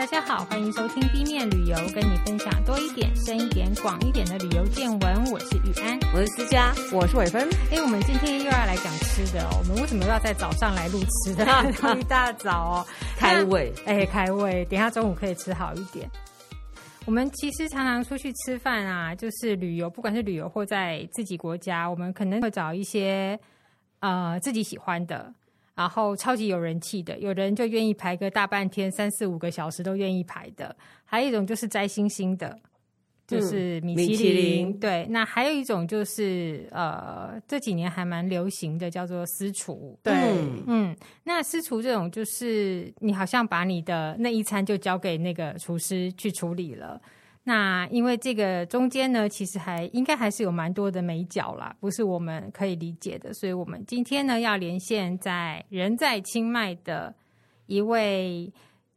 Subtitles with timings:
[0.00, 5.30] 大家好，欢迎收听 B 面旅游，跟你分享多一点、深一点、广一点的旅游见闻。
[5.30, 7.46] 我是雨安，我是思佳，我是伟芬。
[7.70, 9.58] 哎，我们今天又要来讲吃的哦。
[9.58, 11.44] 我们为什么要在早上来录吃的？
[12.00, 12.86] 一大早哦，
[13.18, 13.70] 开胃。
[13.84, 16.10] 哎，开胃，等一下中午可以吃好一点。
[17.04, 23.38] 我们其实常常出去吃饭啊，就是旅游，不管是旅游或在自己国家，我们可能会找一些
[23.98, 25.30] 呃自己喜欢的。
[25.80, 30.76] 然后超级有人气的，有人就愿意排个大半天，三四五个小时都愿意排的。
[31.06, 32.54] 还有一种就是摘星星的，
[33.26, 34.78] 就是米其林。
[34.78, 39.98] 对，那还有一种就是呃，这几年还蛮流行的，叫做私厨。
[40.02, 40.12] 对，
[40.66, 40.94] 嗯，
[41.24, 47.00] 那私厨这种就是你好像把你的那一餐就交给那个厨师去处理了。
[47.44, 53.32] 那因为这个中间呢，其实还应该还是有蛮多的美角啦，不是我们可以理解的。
[53.32, 57.14] 所以我们今天呢要连线在人在清迈的
[57.66, 58.52] 一位，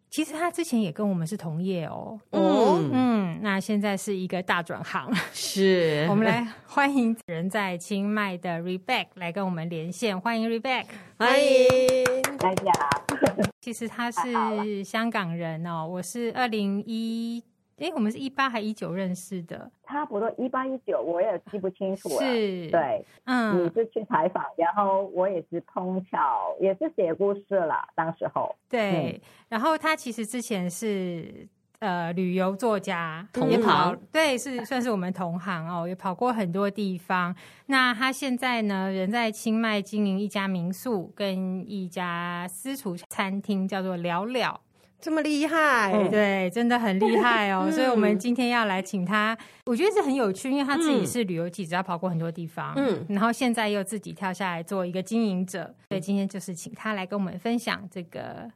[0.09, 2.19] 其实他之前也跟我们是同业哦。
[2.31, 10.85] 嗯嗯，那现在是一个大转行， 是我们来欢迎人在清迈的 Rebecca 来跟我们连线，欢迎 Rebecca，
[11.17, 12.71] 欢迎大家。
[13.61, 17.41] 其实他是香港人哦，我是二零一。
[17.77, 22.15] 哎，我们是一八还一九认识的，差不多一八一九，我也记不清楚了。
[22.19, 27.87] 是，对，嗯，你是去采访，然后我也是碰巧，也是写故事了。
[27.95, 31.47] 当时候，对，嗯、然后他其实之前是
[31.79, 37.35] 呃旅游作家，同行，对，是算是我们同行哦，也跑过很多地方。
[37.65, 44.61] 那他现在呢，人在清迈经营一家民宿跟一家私厨餐厅，叫做了了。
[45.03, 47.67] 这么厉害，嗯，对，真的很厉害哦。
[47.75, 58.49] 所以，我们今天要来请他，我觉得是很有趣，因为他自己是旅游记者，他跑过很多地方，嗯，然后现在又自己跳下来做一个经营者，所以今天就是请他来跟我们分享这个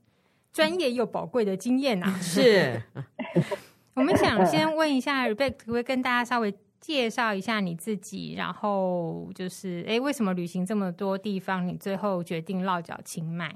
[0.53, 2.09] 专业又宝贵的经验啊。
[2.23, 2.81] 是，
[3.94, 8.35] 我们想先问一下 Rebecca，可不可以跟大家稍微介绍一下你自己？
[8.38, 13.53] 然后就是，哎，为什么旅行这么多地方，你最后决定落脚清迈？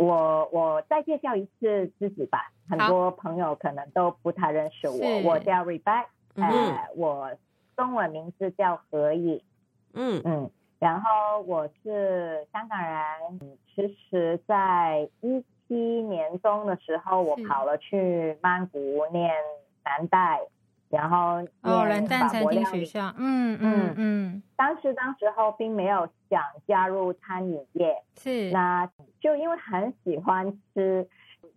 [0.00, 4.96] 我我再介绍一次自己吧，很多朋友可能都不太认识我。
[5.30, 6.06] 我叫 Rebecca，
[6.36, 7.30] 呃，我
[7.76, 9.42] 中文名字叫何颖，
[9.92, 13.58] 嗯嗯，然后我是香港人。
[13.74, 19.30] 其实，在一七年中的时候，我跑了去曼谷念
[19.84, 20.40] 蓝带。
[20.90, 28.90] 然后哦，蓝带餐厅学校，嗯嗯嗯，当时当时候并没有想加入餐饮业，是，那
[29.20, 31.08] 就因为很喜欢吃，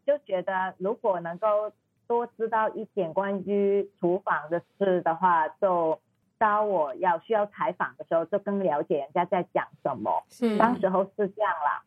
[0.05, 1.71] 就觉得如果能够
[2.07, 5.99] 多知道一点关于厨房的事的话，就
[6.37, 10.23] 当我要需要采访的时候，就更了解人家在讲什么。
[10.29, 11.83] 是，当时候是这样啦，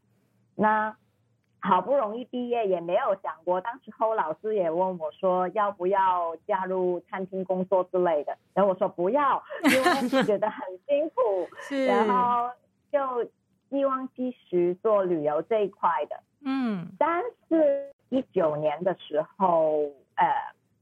[0.56, 0.96] 那。
[1.60, 3.60] 好不容易毕业，也没有想过。
[3.60, 8.36] 当时候老师也问我说，要不要加入餐厅工作之类的。
[8.54, 11.48] 然后我说不要，因为觉得很辛苦。
[11.60, 11.86] 是。
[11.86, 12.50] 然后
[12.92, 13.28] 就
[13.68, 16.16] 希望继续做旅游这一块的。
[16.42, 16.86] 嗯。
[16.98, 19.80] 但是，一九年的时候，
[20.14, 20.26] 呃，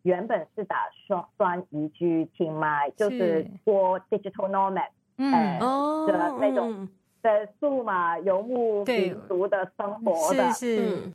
[0.03, 6.87] 原本是打算算移居清迈，就是做 digital nomad，嗯，呃、哦的那种。
[7.25, 11.15] 嗯的数码游牧民族的生活的，是是、嗯，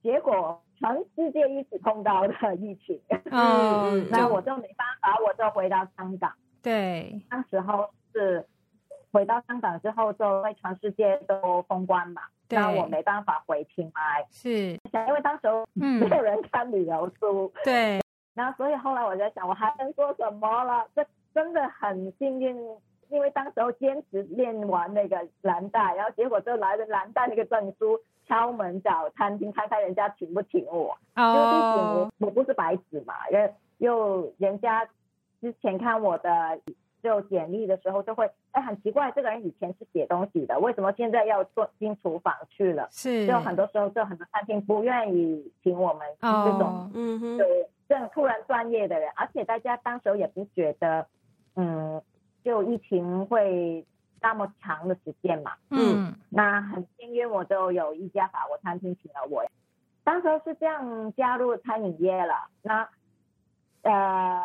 [0.00, 3.00] 结果全世界一起碰到的疫情，
[3.32, 6.32] 嗯， 那我就没办法，我就回到香港。
[6.62, 8.46] 对，当时候是
[9.10, 14.78] 回到香港之后，就为全世界都封关嘛，那我没办法回清迈，是，
[15.08, 18.00] 因为当时候没有人看旅游书，嗯、对，
[18.34, 20.86] 然后所以后来我在想，我还能做什么了？
[20.94, 22.56] 这真的很幸运。
[23.10, 30.96] 因为当时候坚持练完那个蓝带，然后结果就来了蓝带那个证书，敲门找餐厅看看人家请不请我。
[31.16, 31.34] 哦。
[31.34, 34.88] 因为毕竟我我不是白纸嘛，又又人家
[35.40, 36.60] 之前看我的
[37.02, 42.88] 就简历的时候就会，哎，很奇怪，这个人以前是写东西的，为什么现在要做进厨房去了？
[42.92, 43.26] 是。
[43.26, 46.28] 就很多时候就很多餐厅不愿意请我们这
[46.58, 47.44] 种，嗯哼，就
[47.88, 51.06] 这种突然专业的人，而且大家当时候也不觉得，
[51.56, 52.00] 嗯。
[52.44, 53.84] 就疫情会
[54.20, 59.44] 那么长的时间嘛，嗯，那很幸运，我就有一家法国餐厅请了我，
[60.04, 62.88] 当时是这样加入餐饮业了，那
[63.82, 64.42] 呃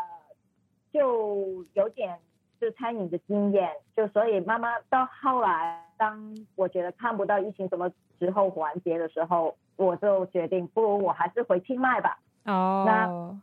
[0.93, 2.19] 就有点
[2.59, 12.19] 就餐饮的经验，就所以慢慢到后来，当我觉得看不到疫情什么时候完结的时候，我就决定不如我还是回清迈吧。
[12.45, 13.41] 哦，那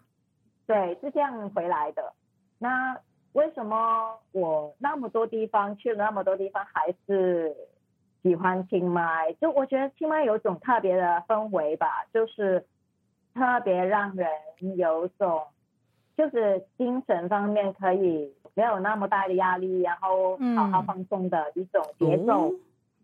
[0.66, 2.12] 对，是这样回来的，
[2.58, 2.98] 那。
[3.32, 7.54] 为什么我那么多地方去了那么多地方还是
[8.22, 9.32] 喜欢清迈？
[9.40, 12.64] 就我觉得清迈有种特别的氛围吧，就是
[13.34, 14.28] 特别让人
[14.76, 15.42] 有种，
[16.16, 22.60] 就是精神方面可以没有那么大的压力，然后好好放松的一种节奏，嗯、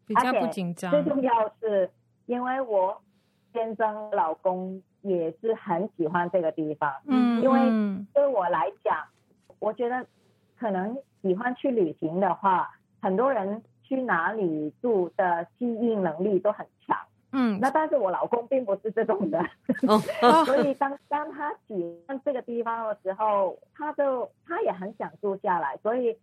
[0.07, 0.91] 比较不紧张。
[0.91, 1.91] 最重要是，
[2.27, 3.01] 因为我
[3.53, 9.05] 先生老公也是很喜欢这个地方，嗯，因为对我来讲，
[9.59, 10.07] 我觉得
[10.59, 16.97] 可能喜欢去旅行的话，很多人去哪里住的适应能力都很强。
[17.31, 19.39] 嗯，那但是我老公并不是这种的，
[19.87, 25.77] 哦哦、 所以当当他喜欢这个地方的时候，他就他也很想住下来。
[25.83, 26.17] 所以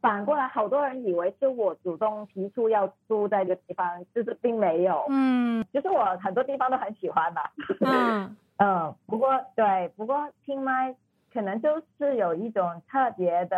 [0.00, 5.04] 反过来，好多人以为是我主动提出要住在这个地方，就是并没有。
[5.08, 7.40] 嗯，其实我很多地方都很喜欢的。
[7.80, 10.94] 嗯 嗯，不过对，不过清迈
[11.36, 13.56] 可能就是有一种特别的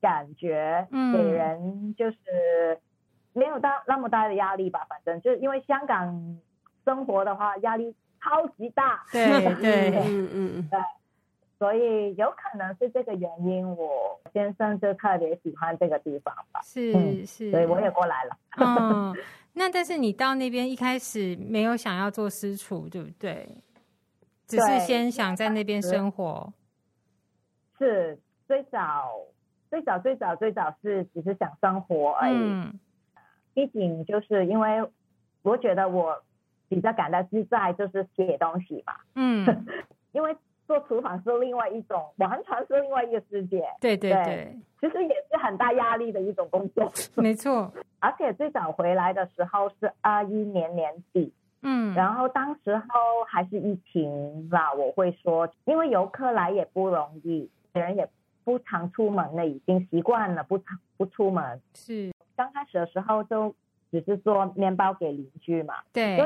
[0.00, 2.16] 感觉，给人就是。
[3.34, 6.38] 没有大那么大的压力吧，反正就是因为香港
[6.84, 10.78] 生活的话压力超级大，对 对嗯嗯对，
[11.58, 18.36] 所以有可能是这个原因，我先生就特别喜欢这个地方吧，是、嗯、是，所以我也过来了。
[18.58, 19.16] 嗯，
[19.54, 23.48] 那但是你到那边一开始没有想要做私厨，对不对？
[24.46, 26.52] 只是先想在那边生活。
[27.82, 29.10] 是最早
[29.68, 32.34] 最早最早最早是只是想生活而已。
[32.36, 32.78] 嗯
[33.54, 34.82] 毕竟就是因为
[35.42, 36.22] 我觉得我
[36.70, 38.94] 比较感到自在，就是写东西嘛。
[39.14, 39.44] 嗯，
[40.12, 40.34] 因为
[40.66, 43.62] 做厨房是另外一种，完全是另外一个世界。
[43.78, 46.90] 对对对，其实也是很大压力的一种工作。
[47.22, 47.70] 没错，
[48.00, 51.30] 而且最早回来的时候是二一年年底，
[51.60, 52.84] 嗯，然后当时候
[53.28, 54.72] 还是疫情吧。
[54.72, 58.08] 我会说，因为游客来也不容易，人也
[58.44, 61.60] 不常出门了，已经习惯了不常不出门。
[61.74, 62.12] 是。
[62.36, 63.54] 刚开始的时候就
[63.90, 66.16] 只是做面包给邻居嘛，对，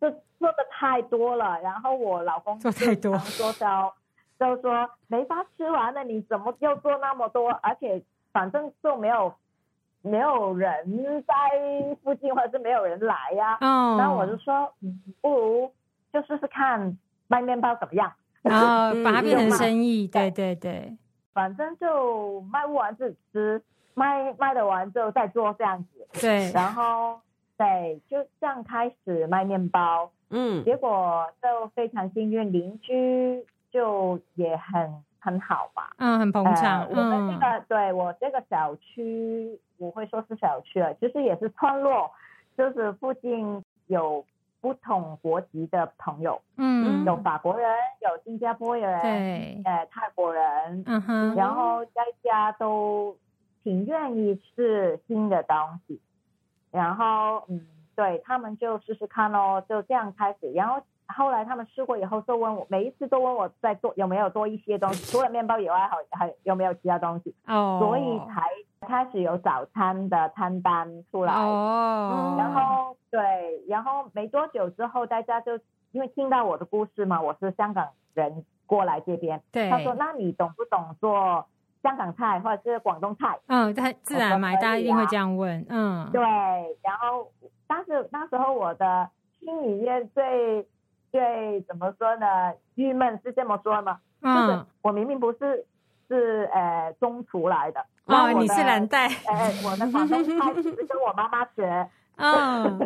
[0.00, 3.94] 就做的太多了，然后我老公做太多， 做到
[4.38, 7.50] 就说没法吃完了，你怎么又做那么多？
[7.62, 8.02] 而且
[8.32, 9.32] 反正就没有
[10.02, 13.58] 没有人在附近，或者是没有人来呀、啊。
[13.60, 14.74] 嗯，然后我就说，
[15.20, 15.72] 不如
[16.12, 16.98] 就试试看
[17.28, 18.12] 卖面包怎么样？
[18.52, 20.30] 然后把它变成生意，对。
[20.30, 20.96] 对对，
[21.32, 23.62] 反正就卖不完自己吃。
[23.96, 27.20] 卖卖得完之后再做这样子，对，然后
[27.56, 42.10] 对，就这样开始卖面包，嗯，结果就非常幸运，邻居就也很很好吧，嗯，很捧场，呃、我们这个、嗯、对我这个小区，我会说是小区了，其实也是村落，
[42.58, 44.24] 就是附近有
[44.64, 47.68] 不同国籍的朋友，嗯，有法国人，
[48.00, 53.14] 有新加坡人，对，呃，泰国人，嗯哼，然后大家都。
[53.62, 55.56] 挺愿意试新的东
[55.86, 55.98] 西，
[56.70, 57.66] 然后嗯，
[57.96, 60.52] 对他们就试试看咯，就这样开始。
[60.52, 68.42] 然后后来他们试过以后，都问我，每一次都问我在做有没有多一些东西，除了面包以外，还还有没有其他东西哦，所以才
[68.86, 72.36] 开始有早餐的餐单出来哦。
[72.38, 75.58] 然后对，然后没多久之后，大家就
[75.92, 81.46] 因为听到我的故事嘛，我是香港人过来这边，对，他说那你懂不懂做？
[81.82, 86.22] 香港菜或者是广东菜，嗯，他自然嘛，大家一定会这样问，嗯，对。
[86.82, 87.30] 然后
[87.66, 89.06] 当时那时候我的
[89.38, 90.66] 心里面最
[91.14, 92.26] 最怎么说呢？
[92.74, 94.00] 郁闷是这么说吗？
[94.20, 95.64] 嗯，就是我明明不是
[96.08, 100.24] 是呃中厨来的，哦，你是蓝带， 呃，我的广东菜
[100.60, 102.78] 是跟我妈妈学，嗯，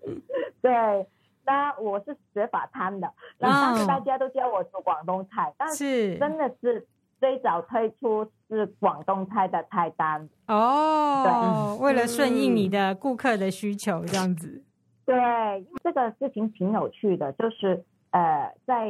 [0.62, 1.06] 对，
[1.44, 6.16] 那我是学法餐的，然后当时大家都叫我做广东菜，但是。
[6.16, 6.86] 真的是。
[7.20, 10.28] 最早推出是广东菜的菜单。
[10.46, 14.62] 哦，对，为了顺应你的顾客的需求，这样子。
[15.06, 18.88] 对，这个事情挺有趣的，就是呃，在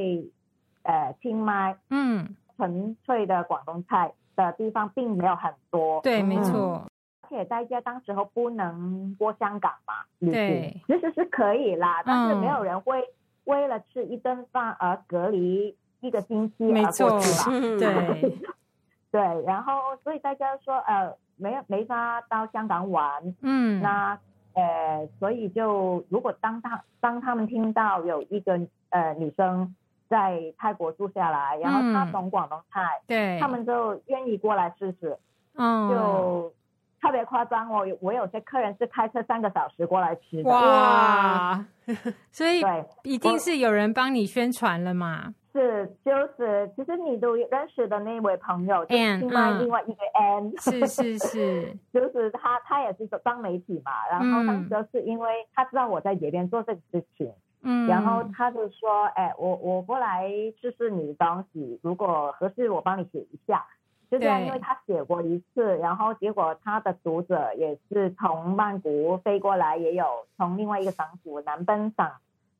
[0.83, 6.00] 呃清迈，嗯，纯粹的广东菜的地方并没有很多。
[6.02, 6.87] 对，没错。
[7.23, 13.02] 而且大家当时候不能过香港嘛，对，其实是可以啦，但是没有人会
[13.44, 15.76] 为了吃一顿饭而隔离。
[16.00, 17.44] 一个星期而过去吧，
[17.78, 18.38] 对
[19.11, 24.18] 对，然后所以大家说呃没没法到香港玩，嗯，那
[24.55, 29.75] 呃所以就如果当他当他们听到有一个呃女生
[30.09, 35.19] 在泰国住下来，然后她懂广东菜，对，他们就愿意过来试试，
[35.55, 36.53] 嗯，就
[37.01, 41.65] 特别夸张哦，我有些客人是开车三个小时过来吃的，哇，
[42.31, 42.63] 所以
[43.03, 45.35] 已经是有人帮你宣传了嘛。
[45.55, 57.33] 是，就是，其实你都认识的那位朋友，就是另外另外一个 N，是是是， 就是他，他也是做当媒体嘛，然后当时是因为他知道我在这边做这个事情，
[57.63, 60.29] 嗯，然后他就说，哎，我我过来
[60.61, 63.65] 试试你的东西，如果合适，我帮你写一下。
[64.11, 70.05] 就这样，因为他写过一次，然后结果他的读者也是从曼谷飞过来，也有
[70.37, 72.11] 从另外一个省府南奔省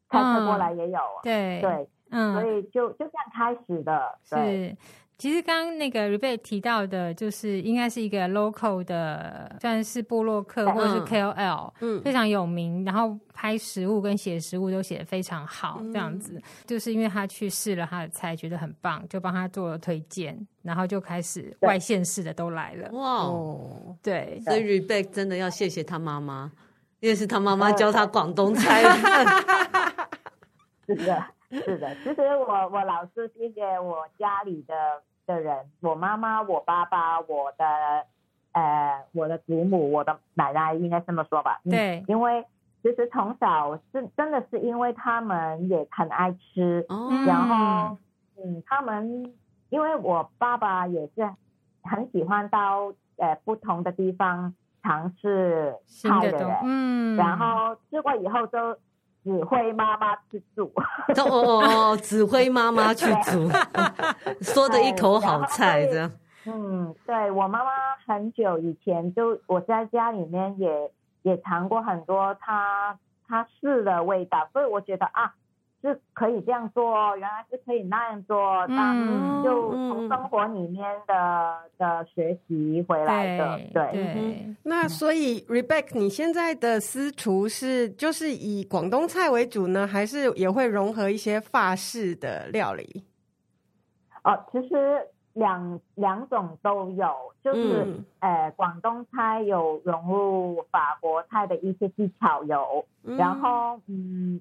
[0.09, 0.99] 开车过来，也有。
[0.99, 1.61] 嗯、对。
[1.61, 4.19] 对，嗯，所以就就这样开始的。
[4.25, 4.77] 是。
[5.17, 22.91] 其实刚刚那个 Rebecca 提到的，就是应该是一个 local 的，算是布洛克或者是 KOL，嗯，非常有名，然后拍食物跟写食物都写的非常好，这样子，就是因为他去试了他的菜，觉得很棒，就帮他做了推荐，然后就开始外县市的都来了。
[22.91, 26.51] 哇哦，对，所以 Rebecca 真的要谢谢他妈妈，
[26.99, 28.83] 因为是他妈妈教他广东菜。
[30.89, 31.25] 是的。
[31.63, 34.75] 是的，其实我我老是谢谢我家里的
[35.27, 37.65] 的人，我妈妈、我爸爸、我的
[38.53, 41.61] 呃我的祖母、我的奶奶，应该这么说吧？
[41.71, 42.45] 对，因为
[42.83, 47.97] 其实从小是真的是因为他们也很爱吃，哦、然后
[48.37, 49.33] 嗯，他们
[49.71, 51.31] 因为我爸爸也是
[51.83, 58.77] 很喜欢到呃不同的地方尝试菜的人，嗯，然后吃过以后就。
[59.25, 60.71] 指挥妈妈去煮，
[61.17, 63.49] 哦哦哦，指挥妈妈去煮，
[64.45, 66.13] 说的一口好菜这样。
[66.45, 67.71] 嗯，对，我妈妈
[68.07, 70.91] 很久以前就我在家里面也
[71.23, 75.35] 也尝过很多她她试的味道，所以我觉得啊。
[75.85, 78.37] 是可以这样做，原来是可以那样做，
[78.69, 83.93] 嗯，就从生活里面的、嗯、的学习回来的，对。
[83.93, 93.05] 对嗯、那所以，Rebecca，你现在的私厨是就是以广东菜为主呢，还是也会融合一些法式的料理？
[94.23, 104.41] 哦，其实两两种都有，就是、嗯、呃，广东菜有融入法国菜的一些技巧有，嗯、然后嗯。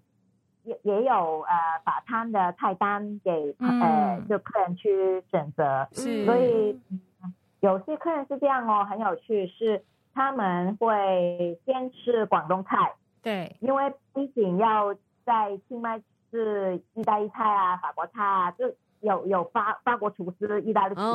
[0.64, 6.26] 也也有呃法餐的菜单给、嗯、呃就客人去选择，是。
[6.26, 14.94] 所以、嗯、有些客人是这样哦，很有趣，是他们会先吃广东菜，对，因为毕竟要
[15.26, 16.02] 在清迈
[16.32, 18.74] 吃意大利菜啊、法国菜啊，就。
[19.04, 21.08] 有有法法国厨师、意大利厨师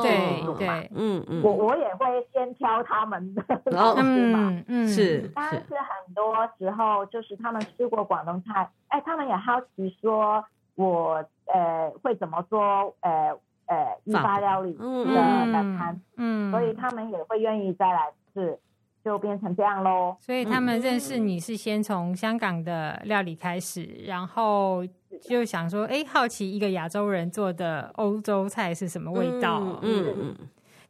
[0.45, 0.55] 嘛？
[0.57, 5.29] 对，嗯嗯，我我也会先挑他们的 厨师嘛，嗯是。
[5.35, 10.43] 但是很多时候就是他们吃过广东菜，哎，他们也好奇说
[10.75, 13.35] 我呃会怎么做呃
[13.67, 18.57] 呃意法料理的的餐，嗯，所以他们也会愿意再来吃。
[19.01, 20.13] 就变成这样喽。
[20.19, 24.83] 所以他们认识你是先从香港的料理开始，嗯、然后
[25.21, 29.79] 就想说，哎，好奇一个亚洲人做的欧洲菜是什么味道？
[29.81, 30.35] 嗯嗯。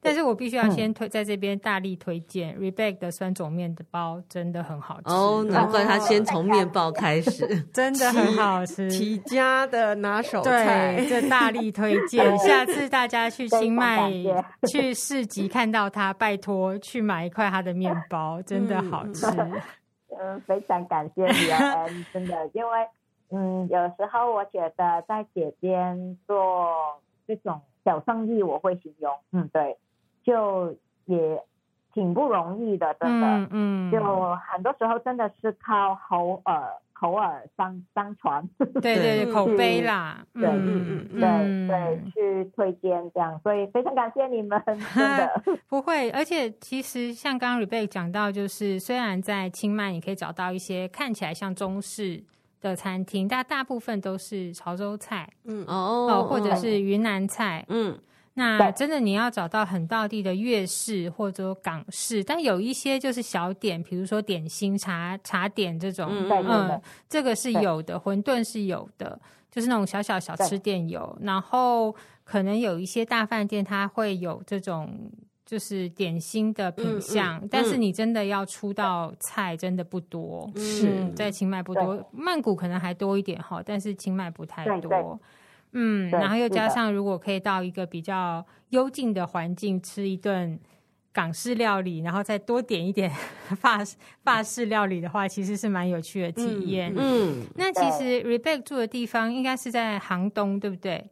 [0.01, 5.45] 但是我必须要先推在这边大力推荐 Rebecca 的酸种面的包，真的很好吃哦。
[5.50, 10.95] 难怪他先从面包开始，真的很好吃， 齐家的拿手菜。
[10.95, 14.09] 对，这大力推荐， 下次大家去清迈
[14.71, 19.25] 去市集看到他，拜托去买一块他的面包，真的好吃。
[20.17, 22.71] 嗯，非常感谢你啊，真的，因为
[23.31, 29.77] 嗯，有时候我觉得在街边做这种小生意，我会形容，嗯，对。
[30.24, 31.41] 就也
[31.93, 33.91] 挺不容易的，真的，嗯，嗯。
[33.91, 34.00] 就
[34.51, 44.77] 很多时候真的是靠口耳口耳相相传，对 对对，口碑啦，对，嗯嗯，对对，去推荐这样，所以非常感谢你们， 真
[45.17, 45.41] 的。
[45.67, 52.21] 不会，而且其实像刚刚 Rebecca 讲到，就是虽然在清迈你可以找到一些看起来像中式
[52.61, 55.65] 的餐厅，但大部分都是潮州菜，嗯。
[55.67, 57.97] 哦，或者是云南菜，嗯。
[58.35, 69.19] 那真的你要找到很道地的粤式或者港式，但有一些就是小点，比如说点心、茶茶点这种，嗯，嗯，这个是有的，馄饨是有的，
[69.51, 75.11] 就是那种小小小吃店有，然后可能有一些大饭店它会有这种
[75.50, 85.20] 就是点心的品相，嗯嗯、但是你真的要出到菜真的不多，是、嗯、在清迈不多，曼谷可能还多一点哈，但是清迈不太多。
[85.72, 90.60] 嗯，然后又加上，如果可以到一个比较幽静的环境吃一顿
[91.12, 93.10] 港式料理，然后再多点一点
[93.60, 93.79] 法
[94.24, 96.94] 法式料理的话，其实是蛮有趣的体验。
[96.96, 101.10] 嗯，嗯那其实 Rebecca 住的地方应该是在杭东，对不对？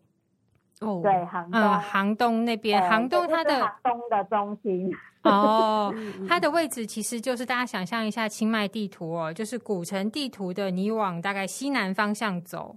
[0.81, 4.91] 哦，对，杭东，嗯，杭东那边，呃、杭东它的杭东的中心。
[5.24, 5.93] 哦，
[6.27, 12.75] 它的位置其实就是大家想象一下清迈地图哦，就是古城地图的，你往大概西南方向走。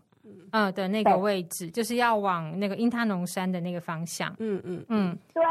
[0.53, 4.35] 嗯的那个位置，就是要往那个因他农山的那个方向。
[4.41, 5.43] 嗯嗯嗯，对。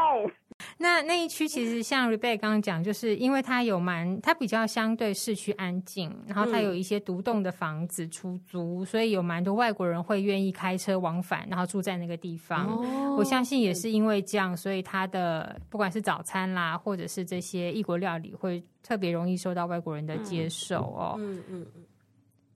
[0.78, 12.66] 那那一区其实像 Rebecca 刚刚讲，就是因为它有蛮，它比较相对市区安静，然后它有一些独栋的房子出租，嗯、所以有蛮多外国人会愿意开车往返，然后住在那个地方。
[12.66, 21.16] 哦、我相信也是因为这样，所以它的不管是早餐啦，或者是这些异国料理，会特别容易受到外国人的接受哦。
[21.18, 21.66] 嗯嗯嗯。
[21.74, 21.84] 嗯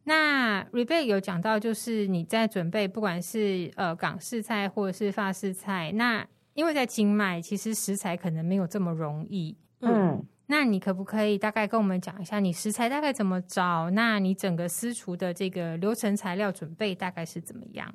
[0.07, 6.23] 那 Rebecca 有讲到，就是你在准备，不管是呃港式菜或者是法式菜，那
[6.55, 9.57] 因为在清迈，其实食材可能没有这么容易。
[9.81, 13.91] 嗯，那你可不可以大概跟我们讲一下，你食材大概怎么找？
[13.91, 17.93] 那你整个私厨的这个流程、材料准备大概是怎么样？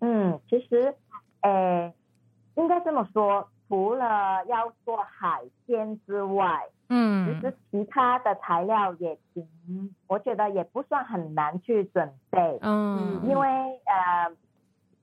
[0.00, 0.94] 嗯，其实，
[1.42, 1.92] 呃，
[2.56, 6.66] 应该这么说，除了要做海鲜之外。
[6.90, 12.58] 嗯，其实其他的材料也挺，我觉得也不算很难去准备。
[12.60, 14.30] 嗯，因为呃，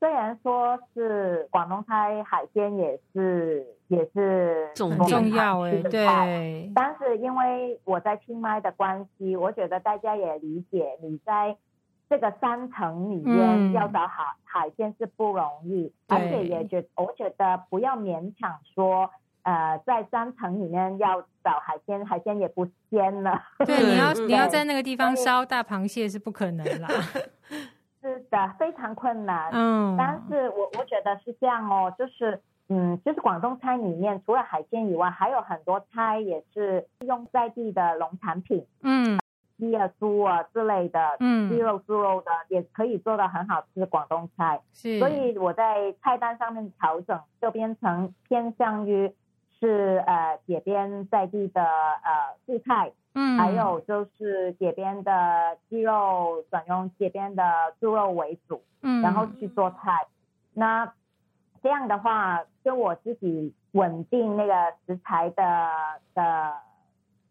[0.01, 6.71] 虽然说是广东菜，海鲜也是也是很重要哎，对。
[6.73, 11.55] 但是因为我在清迈的关系，我觉得大家也理解，你在
[12.09, 19.11] 这个山城里面要找海、嗯、海鲜是不容易，而且也觉我觉得不要勉强说。
[19.43, 23.41] 呃，在山城里面要找海鲜，海鲜也不鲜了。
[23.65, 26.87] 对，你要你要在那个地方烧大螃蟹是不可能啦。
[28.01, 29.49] 是的，非常困难。
[29.53, 39.19] 嗯，但是我我觉得是这样哦，就是嗯，就是广东菜里面除了海鲜以外，还有很多菜也是用在地的农产品，嗯，
[39.57, 44.61] 鸡啊、猪啊之类的，嗯，鸡肉、猪肉的也可以做的很好吃的广东菜。
[44.73, 49.13] 是，所以我在菜单上面调整，就变成偏向于。
[49.63, 57.43] 是呃，街边在地的呃素菜，嗯，还有就是街边的鸡肉转用街边的
[57.79, 60.07] 猪肉为主，嗯，然后去做菜。
[60.53, 60.93] 那
[61.61, 64.53] 这样的话，就我自己稳定那个
[64.85, 65.69] 食材的
[66.13, 66.53] 的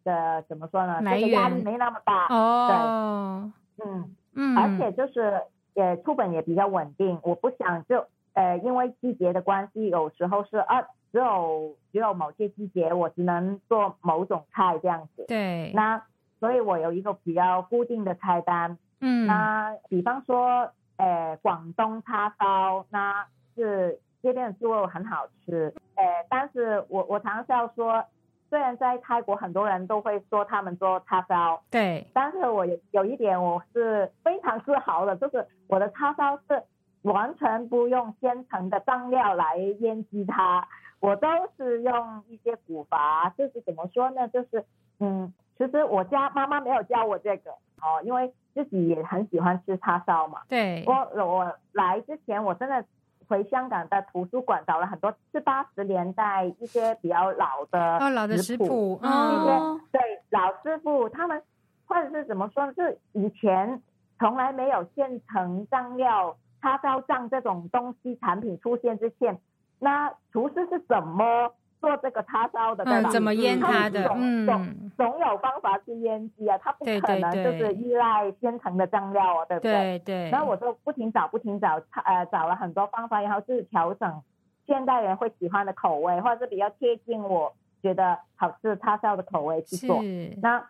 [0.04, 1.00] 的怎么说呢？
[1.02, 3.50] 这个压力没那么大哦。
[3.76, 5.42] 对，嗯嗯，而且就是
[5.74, 7.18] 也出本也比较稳定。
[7.22, 10.86] 我不想就呃，因为季节的关系，有时候是二。
[11.12, 15.24] 只有只有某些季节，我只能做某种菜这样子。
[15.28, 15.72] 对。
[15.74, 16.02] 那
[16.38, 18.78] 所以我有一个比较固定的菜单。
[19.00, 19.26] 嗯。
[19.26, 25.74] 那比方说，呃，广东叉烧，那是这边的猪肉很好吃。
[25.96, 28.04] 呃，但是我我常常要说，
[28.48, 32.06] 虽然在泰国很多人都会说他们做叉烧，对。
[32.12, 36.62] 但是我有有一点我是非常自豪的，就是我的叉烧是
[37.02, 40.66] 完全不用现成的酱料来腌制它。
[41.00, 44.28] 我都是用一些古法，就是怎么说呢？
[44.28, 44.62] 就是
[44.98, 50.42] 嗯，其实我家妈妈没有教我这个哦，因为自己也很喜欢吃叉烧嘛。
[50.46, 50.84] 对。
[50.86, 52.84] 我我来之前，我真的
[53.26, 61.42] 回香港的图书馆找了很多七八十年代一些比较老的哦，老的食谱，嗯、哦，对老师傅他们
[61.86, 62.74] 或者是怎么说呢？
[62.74, 63.82] 就是以前
[64.18, 69.40] 从来没有现成酱料叉烧酱这种东西产品出现之前。
[69.80, 72.84] 那厨师是怎么做这个叉烧的？
[72.84, 74.06] 嗯，怎么腌它的？
[74.06, 79.72] 总嗯，总总有方法去腌制啊，他不可能就是依赖现成的酱料啊，对不对？
[79.72, 80.30] 对对。
[80.30, 84.22] 然后我就不停找，不停找，呃，找了很多方法，然后是调整
[84.66, 90.02] 现代人会喜欢的口味，或者是比较贴近我觉得好吃叉烧的口味去做。
[90.02, 90.36] 是。
[90.42, 90.62] 那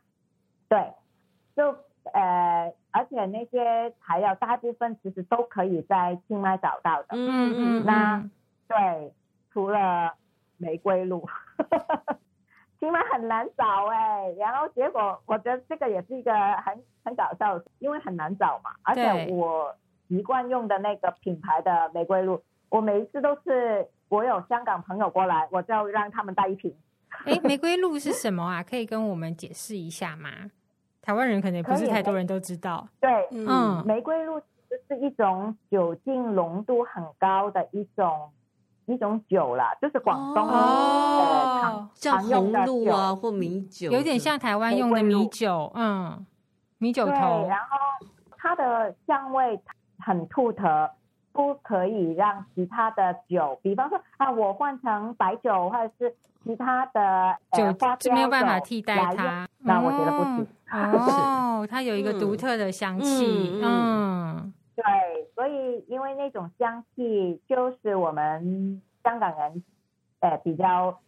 [0.69, 0.93] 对，
[1.57, 1.77] 就
[2.13, 7.09] 呃，而且那些材料大部分其实都可以在清迈找到的。
[7.11, 7.85] 嗯嗯，嗯。
[7.85, 8.31] 那。
[8.71, 9.13] 对，
[9.53, 10.13] 除了
[10.59, 11.29] 玫瑰露，
[12.79, 14.31] 起码很难找哎。
[14.39, 18.71] 然后结果，我觉得这个也是一个很很搞笑的，因为很难找嘛。
[18.85, 19.75] 而且我
[20.09, 26.73] 习惯用的那个品牌的玫瑰露，我每一次都是我有香港朋友过来，我就让他们带一瓶。
[27.25, 28.63] 哎，玫瑰露是什么啊？
[28.63, 30.31] 可以跟我们解释一下吗？
[31.03, 32.87] 台湾人可能也不是太多人都知道。
[33.01, 34.41] 对，嗯，玫瑰露
[34.87, 38.31] 是一种酒精浓度很高的一种。
[38.93, 46.27] 一种酒啦，就是广东哦，像红露啊或米酒，有点像台湾用的米酒，嗯，
[46.79, 47.13] 米酒头。
[47.49, 47.77] 然后
[48.37, 49.61] 它的香味
[49.99, 50.91] 很独特，
[51.33, 59.49] 不可以让其他的酒，比方说啊，我换成白酒或者是其他的酒，就没有办法替代它。
[59.59, 60.47] 那我觉得不行。
[60.73, 64.53] 哦， 它有一个独特的香气，嗯。
[64.83, 69.63] 对，所以因为那种香气就是我们香港人，
[70.21, 71.01] 呃，比较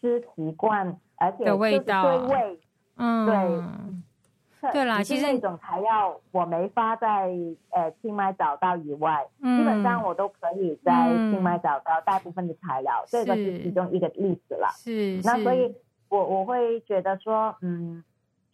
[0.00, 2.60] 吃习惯，而且就是对味，
[2.96, 4.72] 嗯，对。
[4.72, 7.28] 对啦，其实那种材料我没法在
[7.70, 14.68] 呃清迈找到以外，嗯，基本上我都可以在清迈找到大部分的材料，这个是其中一个例子了。
[14.76, 15.74] 是，那所以
[16.08, 18.04] 我我会觉得说，嗯，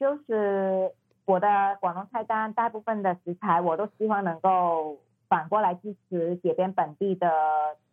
[0.00, 0.90] 就是
[1.28, 4.96] 我的广东菜单大部分的食材，我都希望能够
[5.28, 7.30] 反过来支持这边本地的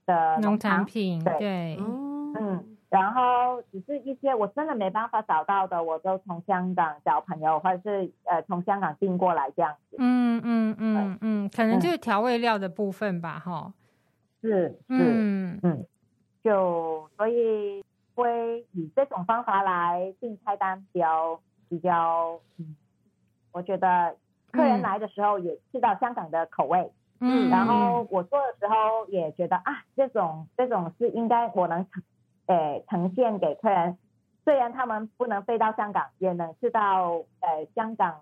[0.06, 2.78] 的农产品，对，对嗯。
[2.88, 9.98] 然后只是一些我真的没办法找到的，我就从香港找朋友，或者是呃从香港订过来这样子。
[10.00, 13.74] 嗯嗯嗯嗯，可能就是调味料的部分吧，哈、
[14.41, 14.50] 嗯。
[14.50, 15.86] 是是嗯嗯，
[16.41, 22.78] 就所以会以这种方法来订菜单，比较比较，嗯，
[23.56, 24.15] 我觉得
[24.52, 26.91] 客人来的时候也吃到香港的口味。
[27.22, 27.50] 嗯。
[27.50, 32.04] 然后我做的时候也觉得啊，这种这种是应该我能呈。
[32.48, 33.98] 诶，呈现给客人，
[34.44, 38.22] 虽然他们不能飞到香港，也能吃到呃香港，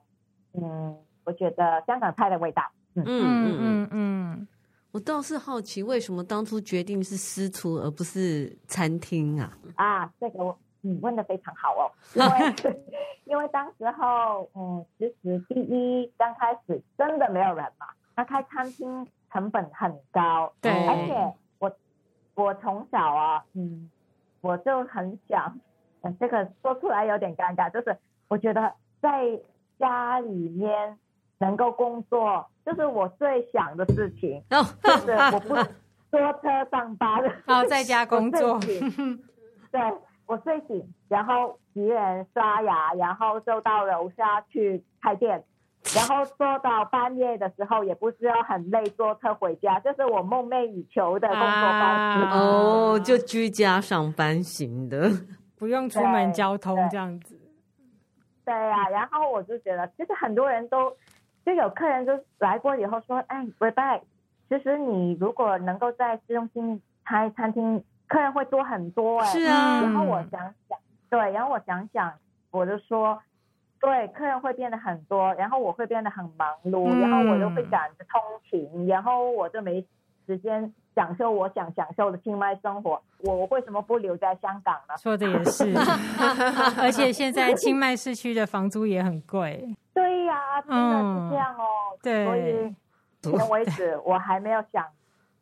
[0.53, 2.63] 嗯，我觉得香港菜的味道。
[2.95, 4.47] 嗯嗯嗯嗯，
[4.93, 9.57] 我倒是好奇，为什么当初决定是私厨而不是餐厅啊？
[9.75, 10.99] 啊，这个我嗯。
[11.01, 12.79] 问的非常好哦， 因为
[13.25, 21.71] 因为当时候嗯，其实第一刚开始真的没有人嘛，那开餐厅成本很高，对，而且我
[22.35, 23.89] 我从小啊，嗯。
[24.41, 25.57] 我就很想，
[26.19, 29.39] 这个说出来有点尴尬，就是我觉得在
[29.79, 30.97] 家里面
[31.37, 34.43] 能够工作，就是我最想的事情。
[34.49, 35.55] 哦，就是我不
[36.11, 38.59] 坐车上班，然后在家工作。
[38.59, 39.81] 对，
[40.25, 45.43] 我睡醒，然后洗脸刷牙，然后就到楼下去开店，
[45.95, 52.25] 然后做到半夜的时候，也不是要很累，坐车回家，这，就是我梦寐以求的工作方式。
[52.25, 55.09] 啊、哦，就居家上班型的，
[55.57, 57.39] 不用出门交通这样子。
[58.45, 60.89] 对呀、啊，然后我就觉得，其实很多人都
[61.45, 64.01] 就有客人就来过以后说，哎，拜拜。
[64.49, 69.25] 其实你如果能够在市中心开餐厅，客人会多很多哎。
[69.27, 69.81] 是啊。
[69.81, 70.77] 然后我想想，
[71.09, 72.13] 对，然后我想想，
[72.51, 73.21] 我就说。
[73.79, 79.85] 对，客人会变得很多，然后我会变得很忙碌，嗯、然后我就会赶着通勤，然后我就没
[80.25, 83.03] 时间享受我想享受的清迈生活。
[83.25, 84.95] 我为什么不留在香港呢？
[84.97, 85.73] 说的也是，
[86.79, 89.75] 而且现在清迈市区的房租也很贵。
[89.93, 91.65] 对呀、啊，真的是这样哦。
[91.91, 92.75] 嗯、对，所以
[93.33, 94.85] 目前为止我还没有想。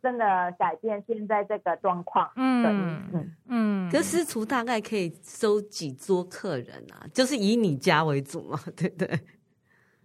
[0.02, 7.06] 真的改变现在这个状况，嗯嗯嗯，可私厨大概可以收几桌客人啊？
[7.14, 9.20] 就是以你家为主嘛， 对不对？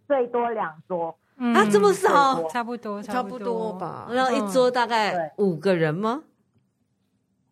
[0.07, 4.09] 最多两桌，嗯、啊，这么少，差不多，差不多吧。
[4.11, 6.25] 然后一桌大概五个人吗？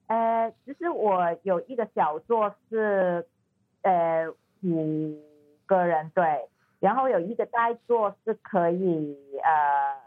[0.09, 3.26] 呃，其实我有一个小桌是
[3.83, 4.28] 呃
[4.62, 5.18] 五
[5.64, 6.46] 个人，对，
[6.78, 10.03] 然后有一个大桌是可以呃。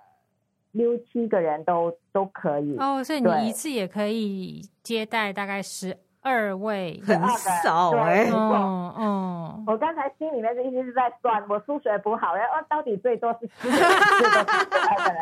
[0.78, 2.78] 六七个人都都可以。
[2.78, 7.20] 哦，所以你一次也可以接待大概十二位，很
[7.64, 8.32] 少哎、欸。
[8.32, 15.22] 哦哦，我刚才心里面就一直是在算，我数学不好，然后到底最多是十二 个人，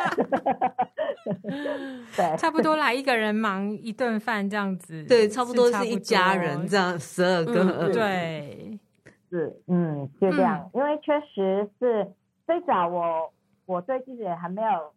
[2.15, 8.77] 对，差不多来一个人忙一顿饭这样子，对，差不多是一家人这样，十二个，嗯、 对，
[9.29, 12.07] 是，嗯，就这样，嗯、因为确实是
[12.45, 13.31] 最早我
[13.65, 14.93] 我对自己还没有。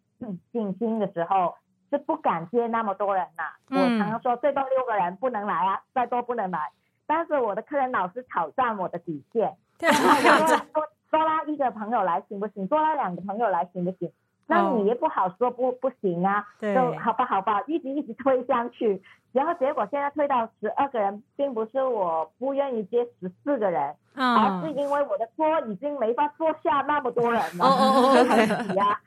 [0.51, 1.55] 信心的时候
[1.89, 6.71] 是不敢接那么多人呐、我常常说最多六个人不能来啊，再多不能来。
[7.07, 12.67] 但是我的客人老是挑战我的底线，多多拉一个朋友来行不行？
[12.67, 14.11] 多拉两个朋友来行不行？
[14.45, 16.45] 那你也不好说不不行啊。
[16.59, 19.01] 对，就好吧好吧，一直一直推上去，
[19.31, 28.99] 然后结果现在推到十二个人，并不是我不愿意接十四个人，嗯、而是因为我的桌已经没法坐下那么多人了，哦哦哦， 很挤啊。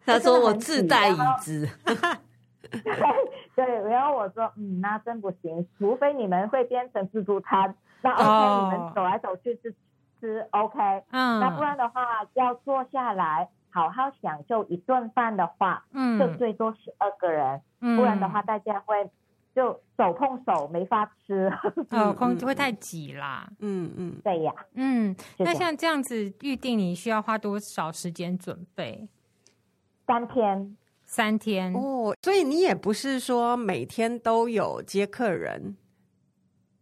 [0.06, 1.68] 他说：“我自带椅子。
[3.56, 8.72] ”对，然后我说：“嗯，那真不行，除非你们会变成自助餐，那 OK，、oh.
[8.72, 9.74] 你们走来走去吃
[10.20, 10.78] 吃 OK，
[11.10, 19.10] 嗯，那不然的话要坐下来好好享受一顿饭的话，嗯，就最多十二个人，嗯、不然的话大家会
[19.54, 21.52] 就手碰手没法吃，
[21.90, 29.08] 哦，空会太挤啦，嗯嗯，对呀，嗯，那像这样子预定，你需要花多少时间准备？”
[30.10, 35.76] 三天，三天哦，所以你也不是说每天都有接客人，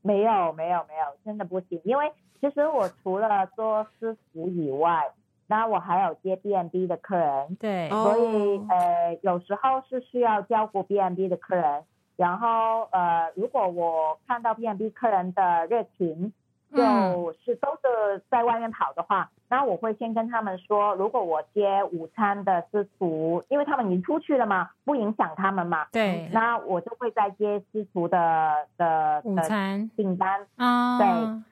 [0.00, 1.78] 没有，没有，没有，真的不行。
[1.84, 2.10] 因为
[2.40, 5.12] 其实我除了做私服以外，
[5.46, 11.84] 那我还有接 B M B 的客人，对，所以、哦、呃，有时候是需要照顾 B M B 的客人。
[12.16, 16.32] 然后呃，如果我看到 B M B 客人的热情，
[16.72, 25.86] 就是都是在外面跑的话，那我会先跟他们说，如果我接午餐的师厨，因为他们已经出去了嘛，不影响他们嘛。
[25.92, 26.28] 对。
[26.32, 30.46] 那我就会再接师厨的的午餐订单。
[30.56, 30.98] 啊。
[30.98, 31.42] 对。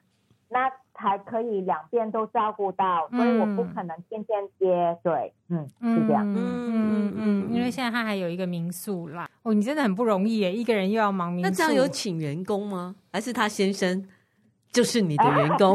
[0.48, 4.96] 那才可以两边都照顾到，所以我不可能天天接。
[5.02, 6.24] 对，嗯，是这样。
[6.24, 9.28] 嗯嗯嗯，因为现在他还有一个民宿啦。
[9.42, 11.50] 哦，你真的很不容易耶，一个人又要忙民宿。
[11.50, 12.94] 那这样有请员工吗？
[13.12, 14.06] 还是他先生？
[14.76, 15.74] 就是你的员工，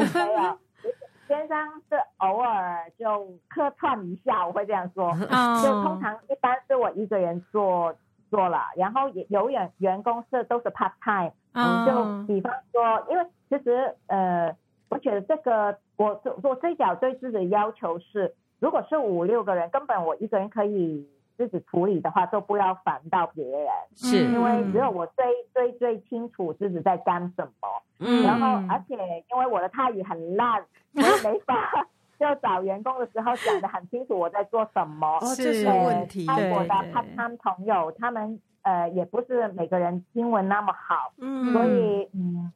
[1.27, 1.57] 先生
[1.89, 5.07] 是偶尔就客串一下，我会这样说。
[5.07, 5.17] Oh.
[5.65, 7.95] 就通常一般是我一个人做
[8.29, 11.33] 做了，然后也有员员工是都是 part time。
[11.53, 14.55] 嗯，就比方说，因为其实呃，
[14.89, 21.09] 我觉得这个我做做这脚对自己的要求是，如果是五六个人，根本我一个人可以。
[21.37, 27.81] 自己处理的话，都不要烦到别人，是因为只有我最最最清楚自己在干什么。
[28.01, 28.95] 嗯，然后而且
[29.31, 30.61] 因为我的泰语很烂，
[30.95, 31.55] 我也没法
[32.19, 35.17] 就找员工的时候讲的很清楚我在做什么。
[35.21, 36.25] 哦，这是问题。
[36.25, 42.51] 泰国的他他们朋友，他们呃也不是每个人英文那么好，嗯，所以嗯，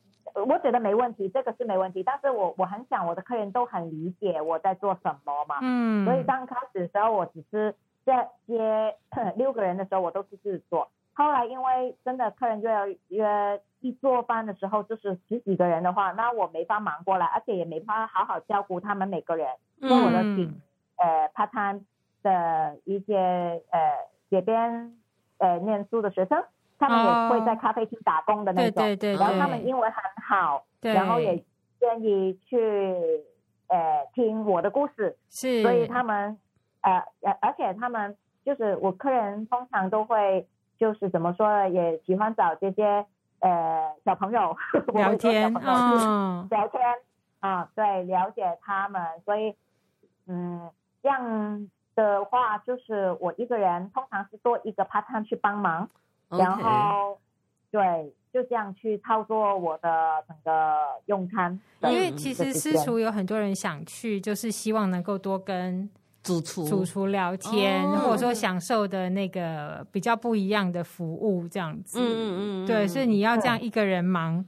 [0.47, 2.03] 我觉得没问题，这个是没问题。
[2.03, 7.73] 但是我我很想我的客人都很理解我在做什么嘛，嗯，所以刚开始的时候我只是。
[8.05, 8.95] 在接
[9.35, 10.87] 六个人的时候，我都是自己做。
[11.13, 19.47] 后来因为真的客人就要约一做饭的时候，就是十几个人的话，那我没法忙过来，而且也没法好好照顾他们每个人。
[19.79, 20.61] 所以我的请
[20.97, 21.81] 呃 part time
[22.23, 23.15] 的一些
[23.69, 23.79] 呃
[24.29, 24.97] 这边
[25.37, 26.43] 呃念书的学生，
[26.79, 28.83] 他们也会在咖啡厅打工的那种。
[28.83, 29.19] 对对对。
[29.19, 31.43] 然后他们英文很好，然后也
[31.81, 32.57] 愿意去
[33.67, 35.17] 呃听我的故事。
[35.29, 35.61] 是。
[35.61, 36.37] 所以他们。
[36.85, 37.03] 呃，
[37.41, 43.07] 而且他们就是我客人，通常都会就是怎么说呢，也喜欢找这些
[43.39, 44.55] 呃小朋友
[44.93, 46.81] 聊天，嗯，聊天
[47.39, 49.55] 啊，对，了解他们，所以
[50.27, 50.69] 嗯，
[51.03, 55.87] 这样的话就是我一个人通常是做一个 part time 去帮忙.
[56.29, 57.19] 然后
[57.71, 61.59] 对，就这样去操作我的整个用餐。
[61.83, 65.89] 因为其实私厨有很多人想去，就是希望能够多跟。
[66.25, 71.99] 主厨主厨聊天，哦、或者说享受的那个比较不一样的服务，这样子。
[72.01, 74.43] 嗯嗯嗯，对，所以你要这样一个人忙，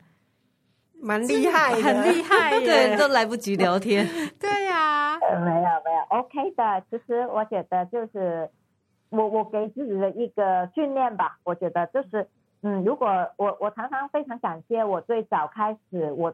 [0.99, 4.07] 蛮厉害，很厉害， 对，都来不及聊天。
[4.41, 6.83] 对呀、啊呃，没有没有，OK 的。
[6.89, 8.49] 其实我觉得就是
[9.09, 11.37] 我我给自己的一个训练吧。
[11.43, 12.27] 我觉得就是
[12.63, 16.31] 嗯，如果我我常常非常感谢我最早开始我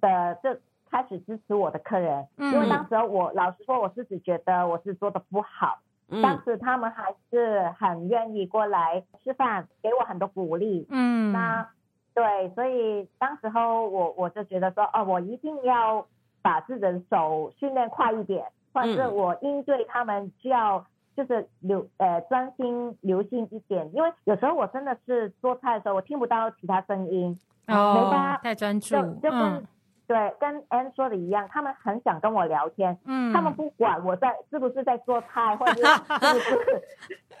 [0.00, 0.58] 的这。
[0.90, 10.86] 开始支持我的客人，因为当时我老实说，我自己觉得我是做的不好，嗯，但是他们还是很愿意过来吃饭，给我很多鼓励。
[10.88, 11.68] 嗯，那
[12.14, 16.06] 对，所以当时候我我就觉得说，哦，我一定要
[16.40, 29.40] 把自己的手训练快一点，或者是我应对他们需要就是留呃专心留心一点，因为有时候我真的是做菜的时候，我听不到其他声音，哦，没办法，太专注，就跟。
[29.40, 29.66] 嗯
[30.06, 32.98] 对，跟 Ann 说的一样，他们很想跟我聊天。
[33.04, 35.82] 嗯，他们不管我在是不是在做菜，或者是
[36.40, 36.82] 是不是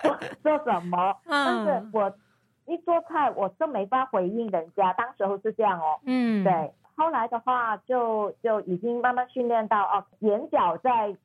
[0.00, 1.16] 做做什么。
[1.26, 2.12] 嗯，但是我
[2.66, 4.92] 一做菜，我就没法回应人家。
[4.94, 6.00] 当时候是这样哦。
[6.04, 6.72] 嗯，对。
[6.96, 11.16] 后来的话就，就就已经慢慢训练到哦，眼角在。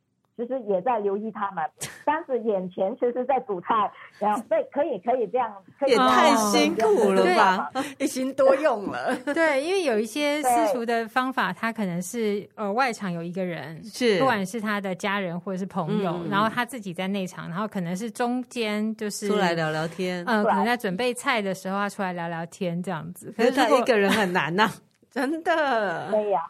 [0.42, 1.64] 其实也在留意他们，
[2.04, 9.16] 但是眼前其实在煮菜，然后对，可以可以这样，可以也太辛苦了吧， 一心多用了。
[9.34, 23.32] 对，因为有一些私厨的方法，他可能是呃外场有一个人，是不管是他的家人或者是朋友，嗯、然后他自己在内场，然后可能是中间就是出来聊聊天，嗯、呃，可能在准备菜的时候他出来聊聊天这样子。
[23.38, 24.74] 可是他一个人很难呐、啊，
[25.12, 26.10] 真的。
[26.10, 26.50] 对呀、啊，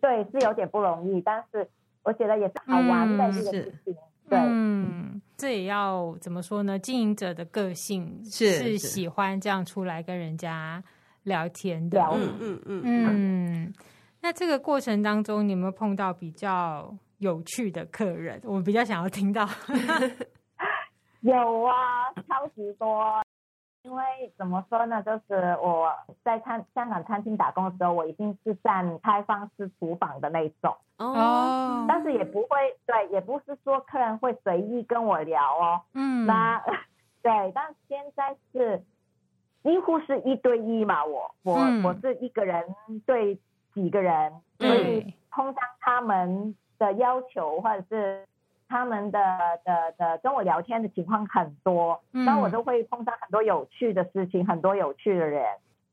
[0.00, 1.68] 对，是有点不容易，但是。
[2.04, 6.78] 我觉得也是好玩的一个事情，嗯、对，嗯，这也要怎么说呢？
[6.78, 10.82] 经营者的个性是是喜欢这样出来跟人家
[11.22, 13.74] 聊天的，聊，嗯嗯嗯嗯。
[14.20, 18.40] 那这个过程当中，你有没有碰到比较有趣的客人？
[18.44, 19.48] 我比较想要听到。
[21.20, 23.23] 有啊，超级多。
[23.84, 24.02] 因为
[24.38, 25.92] 怎么说呢，就是我
[26.24, 30.74] 在餐香港餐厅打工的时候，我已经是占开放式厨房的那种。
[30.96, 32.48] 哦，但是也不会
[32.86, 36.62] 对，也不是说客人会随意跟我聊哦，嗯，那
[37.22, 38.82] 对，但现在是
[39.62, 42.64] 几乎是一对一嘛，我我、嗯、我是一个人
[43.04, 43.38] 对
[43.74, 48.26] 几个人，所以通常他们的要求或者是。
[48.74, 49.20] 他们的
[49.64, 55.46] 的的跟我聊天的情况很多，那、嗯、我都会碰上很多有趣的事情，很多有趣的人。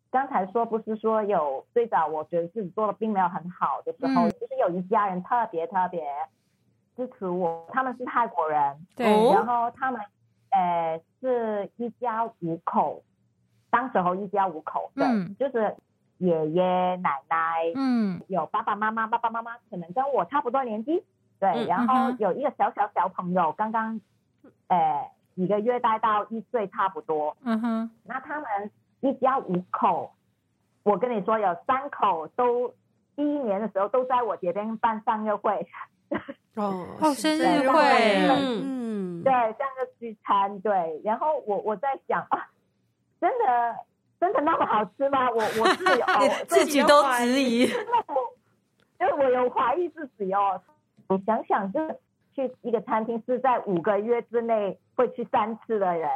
[0.09, 6.01] 刚才说不是说有最早我觉得自己做的并没有很好的时候，嗯、就是有一家人特别特别
[6.97, 10.01] 支持我，他们是泰国人，对，然后他们
[10.49, 13.03] 呃是一家五口，
[13.69, 15.75] 当时候一家五口，对，嗯、就是
[16.17, 21.03] 爷爷奶奶，嗯，有爸爸妈妈，爸爸妈妈可能跟我差不多年纪，
[21.41, 23.99] 对，嗯、然后有一个小小小朋友，刚刚
[24.69, 28.71] 呃几个月大到一岁差不多，嗯哼，那他们。
[29.03, 30.13] 一家五口，
[30.83, 32.71] 我跟你说，有三口都
[33.15, 35.67] 第一年的时候都在我这边办生日会，
[36.53, 37.79] 哦，生日会，
[38.29, 41.01] 嗯，对，像个聚餐，对。
[41.03, 42.47] 然后我我在想啊，
[43.19, 43.75] 真的
[44.19, 45.31] 真的那么好吃吗？
[45.31, 47.61] 我 我自己哦，自己都质疑，
[48.99, 50.61] 因为我有怀疑自己哦。
[51.11, 51.99] 你想想，就是
[52.33, 56.09] 去一个餐厅是在五个月之内会去三次的人。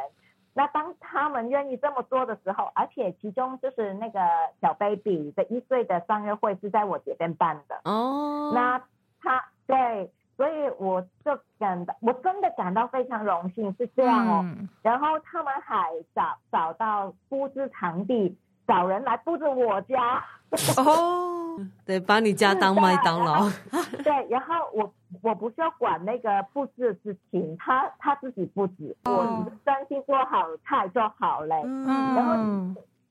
[0.54, 4.20] 那当他们愿意这么做的时候，而且其中就是那个
[4.62, 8.46] 小 baby 的一岁的生日会是在我这边办的哦。
[8.46, 8.54] Oh.
[8.54, 8.82] 那
[9.20, 14.40] 他对，所以我就感到我真的感到非常荣幸，是这样哦。
[14.44, 18.34] 嗯、然后他们还找找到布置场地，
[18.66, 20.24] 找人来布置我家
[20.78, 21.35] 哦。
[21.84, 23.48] 对，把你家当麦当劳。
[24.04, 24.92] 对，然后我
[25.22, 31.54] 我不需要管那个布置的事情，他他自己布置，我专心做好菜就好嘞。
[31.64, 32.34] 嗯，然后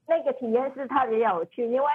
[0.08, 1.88] 那个体验是特别有趣，因为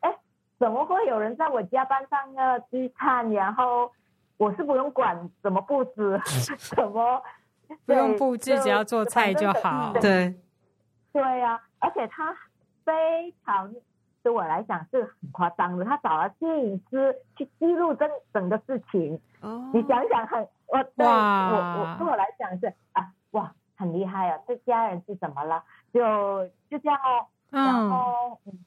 [0.00, 0.14] 哎，
[0.58, 3.90] 怎么会有人在我家班上个聚餐，然后
[4.36, 6.20] 我是不用管怎么布置，
[6.76, 7.22] 怎么
[7.84, 9.92] 不用布置，只要做菜就好。
[10.00, 10.34] 对，
[11.12, 12.34] 对呀，而且他
[12.84, 13.74] 非常。
[14.22, 19.20] 对我来讲是很夸张的，他找了摄影师去记录整整个事情。
[19.40, 24.38] 哦，你想想很，我对哇我我对我来讲是啊，哇，很厉害啊！
[24.46, 25.62] 这家人是怎么了？
[25.92, 27.26] 就就这样哦。
[27.50, 28.58] 然后，嗯，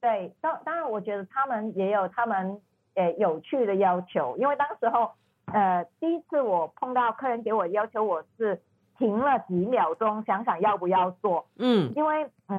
[0.00, 2.60] 对，当当然，我觉得他们也有他们
[2.94, 5.12] 呃有趣的要求，因为当时候
[5.46, 8.60] 呃第一次我碰到客人给我要求，我是
[8.98, 11.46] 停了几秒钟，想想要不要做。
[11.56, 12.58] 嗯，因为呃。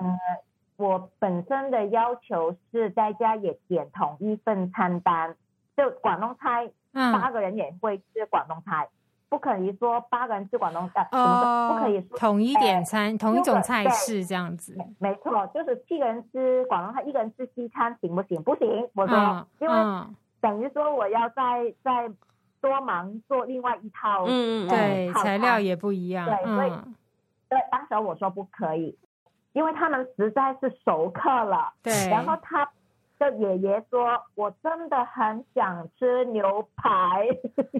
[0.82, 5.36] 我本身的要求是在家也点同一份餐单，
[5.78, 8.90] 就广东菜，八个人也会吃广东菜，嗯、
[9.30, 14.76] 不可以说八个人吃广东菜，哦、不可以说统一点餐，同一种菜式这样子。
[14.98, 18.42] 没错，就是七个人吃广东菜，一个人吃西餐，行不行？
[18.42, 19.76] 不行，我说，嗯、因为
[20.42, 22.10] 等于说我要再再
[22.60, 26.72] 多忙做另外一套，嗯，对，材料也不一样，对，所以
[27.50, 28.98] 对，当时我说不可以。
[29.54, 31.92] 因为他们实在是熟客了，对。
[32.10, 32.70] 然后他
[33.20, 37.28] 的爷爷说：“我真的很想吃牛排。”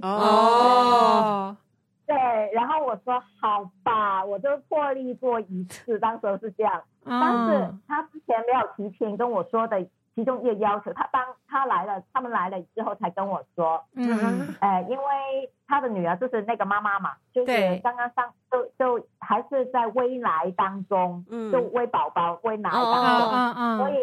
[0.04, 1.56] 哦，
[2.06, 2.16] 对。
[2.54, 9.82] 然后我说：“好吧，我就破例做一次。”当时是这样，哦、但是他之前没有提前跟我说的
[10.16, 23.94] 其中一个要求，他当他来了，他们来了之后才跟我说：“嗯，呃，因为他的女儿就是那个妈妈嘛，就是刚刚上。”就就还是在喂奶当中，嗯，就喂宝宝喂奶当中，嗯嗯嗯，所以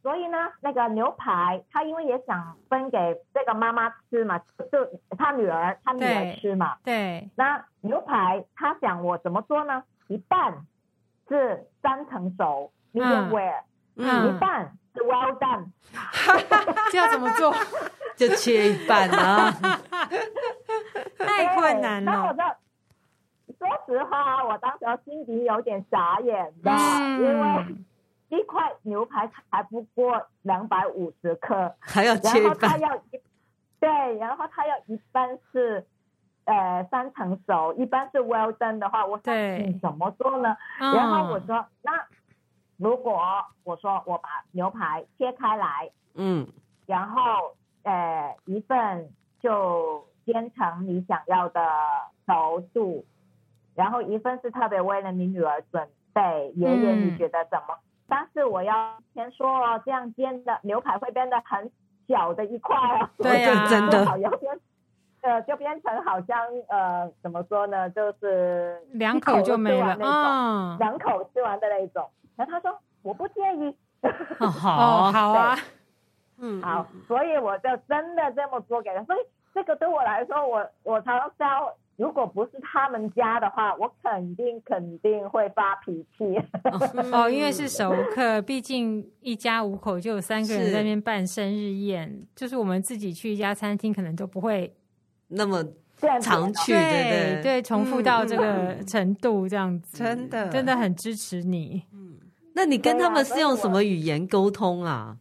[0.00, 4.38] 所以呢，那个牛排他因为也想分给这个妈妈吃嘛，
[4.70, 9.82] 就他女儿他女儿吃嘛，对，那牛排他想我怎么做呢？
[10.06, 10.64] 一半
[11.28, 13.62] 是三成熟，medium well，
[13.96, 15.66] 嗯，一半是 well done，
[16.90, 17.54] 这要怎么做？
[18.16, 19.50] 就切一半啊，
[21.18, 22.34] 太困难了。
[23.58, 33.20] 说实话，我当时心里有点傻眼的，嗯、因为一块牛排才不过两百五十克，还要切然后他要一，
[33.80, 35.84] 对，然后它要一半是
[36.44, 40.56] 呃三成熟，一半是 well done 的话，我想你怎么做呢？
[40.80, 41.92] 嗯、然后我说那
[42.78, 43.20] 如果
[43.64, 46.46] 我说我把牛排切开来，嗯，
[46.86, 47.20] 然后
[47.82, 49.10] 呃一份
[49.40, 51.60] 就煎成你想要的
[52.26, 53.04] 熟度。
[53.74, 57.74] 然后一份是特别为了你女儿准备，爷爷你觉得怎么？
[57.74, 61.70] 嗯、但是我要先说哦，这样煎的牛排会变得很
[62.08, 64.04] 小的一块哦， 对呀、啊，真的，
[65.20, 66.36] 呃，就变成好像
[66.68, 71.07] 呃，怎么说呢，就是两口就没了，嗯，两口吃
[71.48, 72.08] 完的那种。
[72.36, 73.74] 然后他说我不介意，
[74.40, 75.56] 哦、好 好啊，
[76.38, 79.02] 嗯，好，所以我就真的这么做给他。
[79.04, 79.18] 所以
[79.52, 81.74] 这个对我来说，我我常常教。
[81.96, 86.40] 如果不是他们家的话，我肯定肯定会发脾气。
[87.12, 94.72] 哦，因为是熟客，毕竟一家五口就有三个人在那边办生日宴，是就是我们自己去一家餐厅，可能都不会
[95.26, 95.60] 那么
[96.20, 97.34] 常去，对对。
[97.34, 100.48] 对，对，重复到这个程度这样子，真的。
[100.48, 101.82] 真的很支持你。
[101.92, 102.16] 嗯，
[102.54, 105.16] 那你跟他们是用什么语言沟通啊？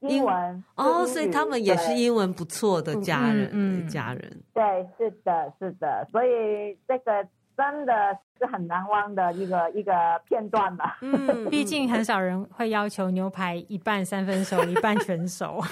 [0.00, 3.88] 英文哦，所以他们也是英文不错的家人，嗯，嗯。
[3.88, 4.42] 家人。
[4.54, 4.62] 对，
[4.96, 7.26] 是的，是的，所以这个
[7.58, 9.92] 真的是很难忘的一个一个
[10.26, 10.96] 片段吧。
[11.02, 15.60] 嗯，毕竟很少人会要求牛排一半三分熟，一半全熟。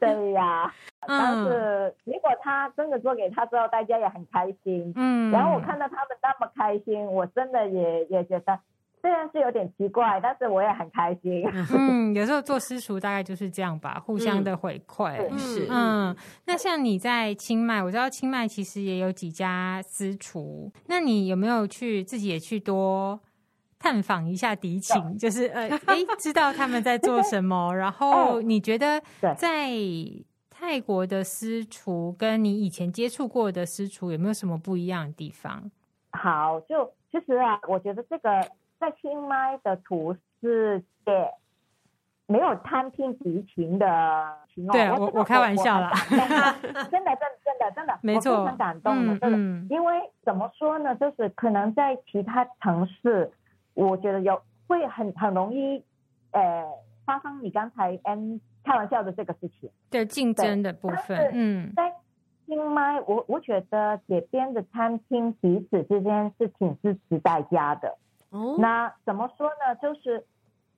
[0.00, 0.74] 对呀，
[1.06, 4.92] 但是如果他真的做给他之后，大家也很开心。
[4.96, 8.58] 嗯，然后我看到他们那么开心，我真的也也觉得。
[9.08, 11.42] 虽然是有点奇怪，但是我也很开心。
[11.72, 15.16] 嗯， 有时候做私厨大概就是这样吧，互相的回馈。
[15.30, 16.14] 嗯、是，嗯。
[16.44, 20.70] 那像你在清迈，我知道清迈其实也有几家私厨。
[20.88, 23.18] 那你有没有去自己也去多
[23.78, 25.16] 探访一下敌情？
[25.16, 27.72] 就是呃， 哎，知道他们在做什么？
[27.74, 29.00] 然后你觉得
[29.38, 29.70] 在
[30.50, 35.70] 泰国的私厨跟你以前接触过的私厨有没有什么不一样的地方？
[36.10, 38.46] 好，就其实啊，我觉得这个。
[38.78, 41.32] 在清迈的图世界
[42.26, 43.86] 没有贪拼敌情的
[44.54, 44.76] 情况。
[44.78, 46.26] 对我，我开玩笑啦， 真的，
[46.90, 49.38] 真的，真的，真的，没错，我非常感动的，真的。
[49.38, 53.30] 嗯，因为怎么说呢，就是可能在其他城市，
[53.74, 55.82] 我觉得有会很很容易，
[56.32, 56.64] 呃，
[57.06, 59.70] 发生你刚才嗯开玩笑的这个事情。
[59.90, 61.90] 对竞争的部分，嗯，在
[62.46, 67.96] 清迈，我我觉得这边的餐厅彼此之间是挺支持大家的。
[68.30, 69.74] 哦，那怎么说呢？
[69.80, 70.26] 就是，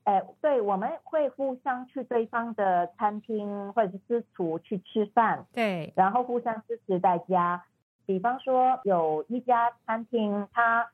[0.05, 7.64] 呃，对，我们会互相去对方的餐厅或者是私厨去吃饭，对，然后互相支持大家。
[8.07, 10.90] 比方说，有一家餐厅，它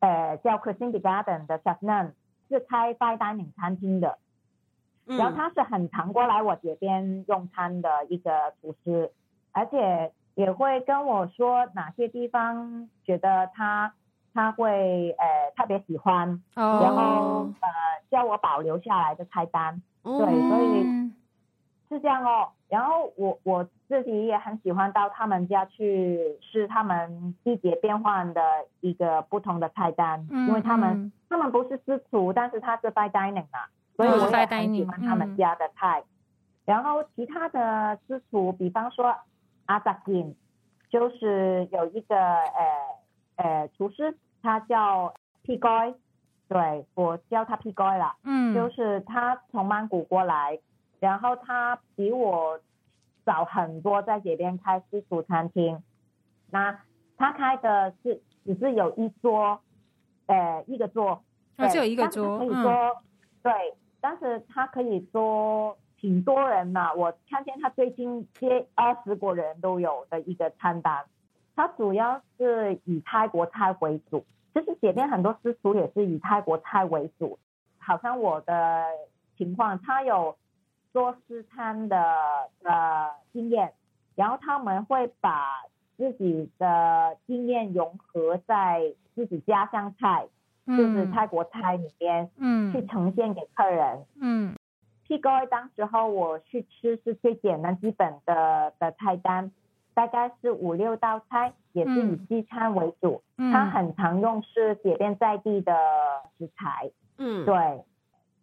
[0.00, 2.12] 呃叫 Crescent Garden 的 Chef Nan
[2.48, 4.18] 是开 fine dining 餐厅的，
[5.04, 9.12] 然后他是很常过来我这边用餐的一个厨师，
[9.52, 13.92] 而且也会跟我说哪些地方觉得他。
[14.34, 16.82] 他会呃特别喜欢，oh.
[16.82, 17.68] 然后呃
[18.10, 20.18] 叫我保留下来的菜单，oh.
[20.18, 21.12] 对，所以
[21.88, 22.48] 是这样哦。
[22.68, 28.42] 然后我我自己也很喜欢到他们家去吃他们季节变换的
[28.80, 30.48] 一个不同的菜单，mm -hmm.
[30.48, 35.96] 因为他们他们不是私厨，但是他是 fine dining 啊，所以我也很喜欢他们家的菜。
[35.96, 36.04] Oh,
[36.66, 39.16] 然后其他的私厨，比方说
[39.64, 40.36] 阿萨金，
[40.90, 42.87] 就是有一个呃
[43.38, 44.16] 呃厨师。
[44.40, 45.12] 他叫
[45.44, 45.96] Pigoy，
[46.48, 50.60] 对，我叫他 Pigoy 了，嗯，就是他从曼谷过来，
[51.00, 52.60] 然后他比我
[53.24, 55.82] 早很多在这边开私厨餐厅，
[56.52, 56.78] 那
[57.16, 59.60] 他开的是只是有一桌，
[60.26, 61.20] 呃，一个桌，
[61.68, 62.96] 只有一个桌，可以说、嗯，
[63.42, 63.52] 对，
[64.00, 71.04] 但是他可以说挺多人嘛，我看见他最近接二十个人都有的一个餐单。
[71.58, 77.36] 它主要是以泰国菜为主，就是这边很多私厨也是以泰国菜为主。
[77.78, 78.84] 好像我的
[79.36, 80.36] 情况，他有
[80.92, 82.00] 做私餐的
[82.62, 83.72] 呃经验，
[84.14, 85.64] 然后他们会把
[85.96, 90.28] 自己的经验融合在自己家乡菜，
[90.64, 94.54] 嗯，就是泰国菜里边，嗯，去呈现给客人，嗯。
[95.08, 99.50] P 哥当时候我去吃是最简单基本的的菜单。
[99.98, 103.20] 大概是五六道菜，也是以西餐为主。
[103.36, 105.74] 嗯，它很常用是这边在地的
[106.38, 106.88] 食材。
[107.16, 107.82] 嗯，对。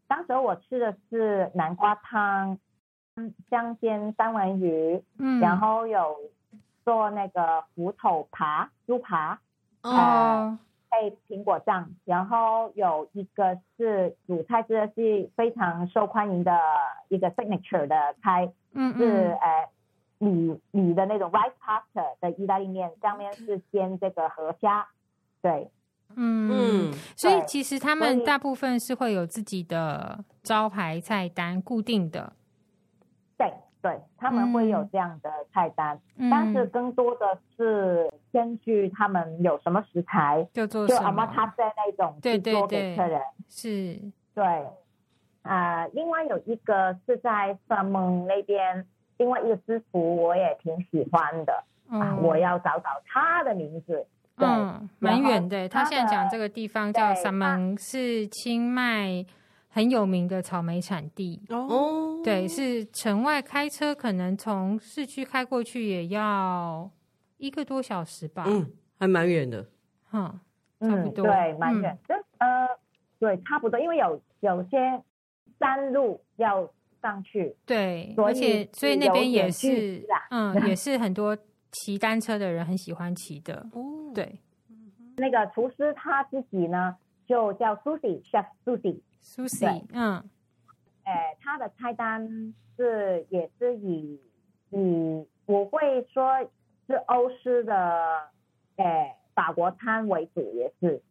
[0.06, 2.58] 当时我吃的是南瓜汤，
[3.50, 6.18] 香煎三文鱼，嗯，然后有
[6.84, 9.40] 做那个虎头扒、猪扒，
[9.82, 16.60] 哦，呃，配苹果酱，然后有一个是主菜，这是非常受欢迎的
[17.08, 19.70] 一个 signature 的菜，嗯，嗯，是呃。
[20.18, 24.88] 米米的那种 rice pasta 的意大利面，上面是煎这个河虾，
[25.42, 25.70] 对，
[26.16, 32.32] 嗯，所以其实他们大部分是会有自己的招牌菜单，固定的，
[33.38, 44.00] 对对，他们会有这样的菜单，嗯、但是更多的是根据他们有什么食材就做什么，就 omakase 那种对对对客人，是，
[44.34, 44.44] 对，
[45.42, 48.88] 啊、呃，另外有一个是在三盟那边。
[49.18, 54.06] 另外一个师傅我也挺喜欢的、嗯、啊，我要找找他的名字。
[54.38, 55.70] 嗯，蛮远的。
[55.70, 59.26] 他现在讲这个地方叫三盟，是清迈
[59.70, 61.42] 很有名的草莓产地。
[61.50, 66.92] 哦，对，是城外开车可能从市区开过去也要
[67.38, 68.44] 一个多小时吧。
[68.46, 69.66] 嗯，还蛮远的。
[70.10, 70.38] 哈、
[70.80, 71.26] 嗯，差不多。
[71.26, 71.98] 嗯、对，蛮远。
[72.06, 72.68] 就、嗯、呃，
[73.20, 74.78] 对，差不多，因为有有些
[75.58, 76.70] 山路要。
[77.06, 81.38] 上去，对，而且所以那边也是，嗯，也是很多
[81.72, 83.64] 骑单车的人很喜欢骑的。
[83.74, 84.40] 哦，对，
[85.18, 86.98] 那个厨师他自己呢
[87.28, 90.28] 就叫 Susie Chef Susie Susie，嗯，
[91.04, 94.20] 哎，他的菜单是也是以
[94.72, 96.40] 以我会说
[96.88, 98.32] 是欧式的，
[98.78, 101.04] 哎，法国餐为主，也是，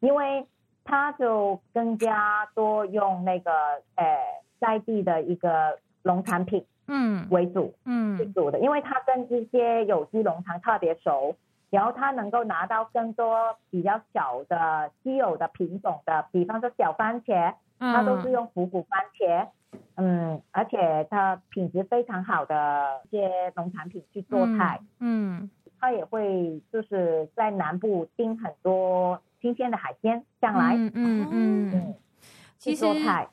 [0.00, 0.44] 因为
[0.82, 3.52] 他就更加多用那个
[3.94, 11.34] 哎在地的一个农产品，嗯，为主，嗯，为主的，因为他跟这些有机农场特别熟。
[11.70, 19.46] 然后他能够拿到更多比较小的稀有的品种的，比方说小番茄，它都是用复古番茄，
[19.94, 25.48] 嗯，而且它品质非常好的一些农产品去做菜，嗯，
[25.78, 30.92] 他也会就是在南部订很多新鲜的海鲜上来，嗯
[31.30, 31.70] 嗯。
[31.72, 31.94] 嗯。
[32.60, 32.84] 其实，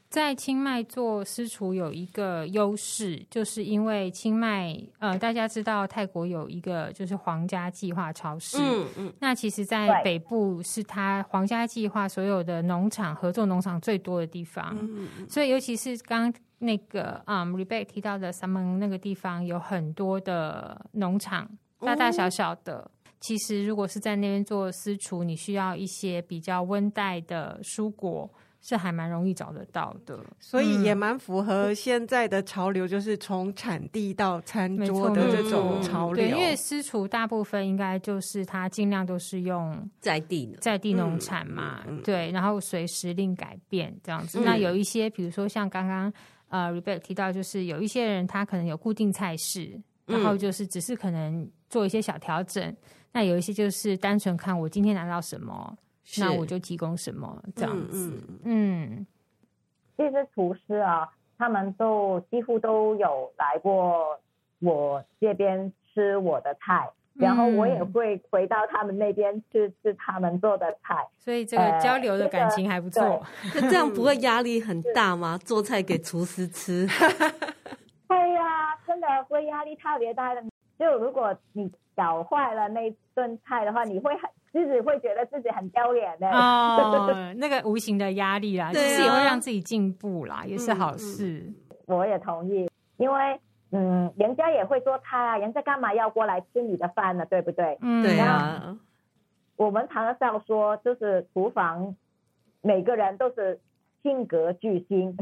[0.09, 21.49] 在清迈做私厨有一个优势，就是因为清迈，呃，大家知道泰国有一个就是皇家计划超市，嗯嗯，那其实，在北部是它皇家计划所有的农场合作农场最多的地方，嗯嗯，所以尤其是刚那个啊、um, Rebecca 提到的三门那个地方，有很多的农场，
[21.81, 22.89] 大大小小的。
[23.05, 28.31] 嗯、其实，如果是在那边做私厨，你需要一些比较温带的蔬果。
[28.59, 36.25] 是还蛮容易找得到的，所以也蛮符合现在的潮流，就是从产地到餐桌的这种潮流。
[36.25, 44.41] 对，因为私厨大部分应该就是它尽量都是用在地的在地农产嘛，对，然后随时令改变这样子。
[44.41, 46.11] 那有一些，比如说像刚刚
[46.49, 52.75] 呃 Rebecca 提到，就是有一些人他可能有固定菜式，然后就是只是可能做一些小调整。
[53.13, 55.77] 那有一些就是单纯看我今天拿到什么。
[56.19, 59.07] 那我就提供什么这样子，嗯，嗯，
[59.97, 64.19] 其实厨师啊，他们都几乎都有来过
[64.59, 73.03] 我这边吃我的菜，嗯、然后我也会回到他们那边去吃他们做的菜， 所以这个交流的感情还不错。
[73.03, 73.21] 呃
[73.53, 75.37] 这个、 这样不会压力很大吗？
[75.43, 76.87] 做菜给厨师吃？
[78.07, 80.41] 对呀、啊，真的会压力特别大的。
[80.79, 84.21] 就如果你搞坏了那顿菜的话，你会很。
[84.51, 91.43] 自己会觉得自己很丢脸的哦， 那个无形的压力啦，其实也会让自己进步啦，也是好事。
[91.85, 93.39] 我也同意，因为
[93.71, 97.25] 嗯，人家也会做菜啊，人家干嘛要过来吃你的饭呢？
[97.25, 97.77] 对不对？
[97.81, 98.77] 嗯，对啊。
[99.57, 101.95] 我们常常说，就是厨房
[102.61, 103.59] 每个人都是
[104.03, 105.15] 性格巨星，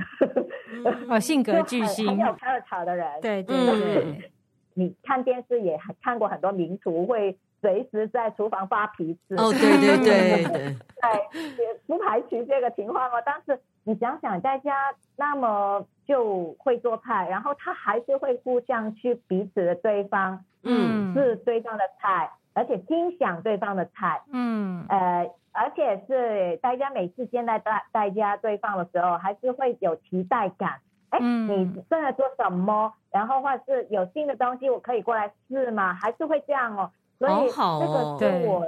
[1.10, 3.08] 哦，性格巨星， 很有特长的人。
[3.22, 4.32] 对对对，
[4.76, 7.38] 你看电视也看过很多名厨会。
[7.66, 13.14] 随时在厨房发脾气哦，对对对对，对， 也不排除这个情况哦。
[13.26, 30.76] 但是你想想，在家那么就会做菜，然后他还是会互相去彼此的对方，嗯，是对方的菜，而且欣赏对方的菜，嗯，呃，而且是大家每次见到大大家对方的时候，还是会有期待感。
[31.10, 32.94] 哎，你正在做什么？
[33.12, 35.96] 然后或者是有新的东西，我可以过来试吗？
[35.96, 36.92] 还是会这样哦。
[37.20, 38.66] 所以这个是我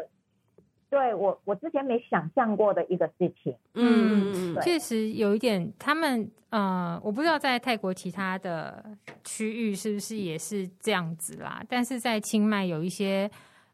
[0.89, 3.53] 对我我之前没想象过的一个事情。
[3.73, 8.83] 嗯，确实有一点，他们呃，我不知道在泰国其他的
[9.23, 11.61] 区域是不是也是这样子啦。
[11.67, 13.29] 但是在清迈有一些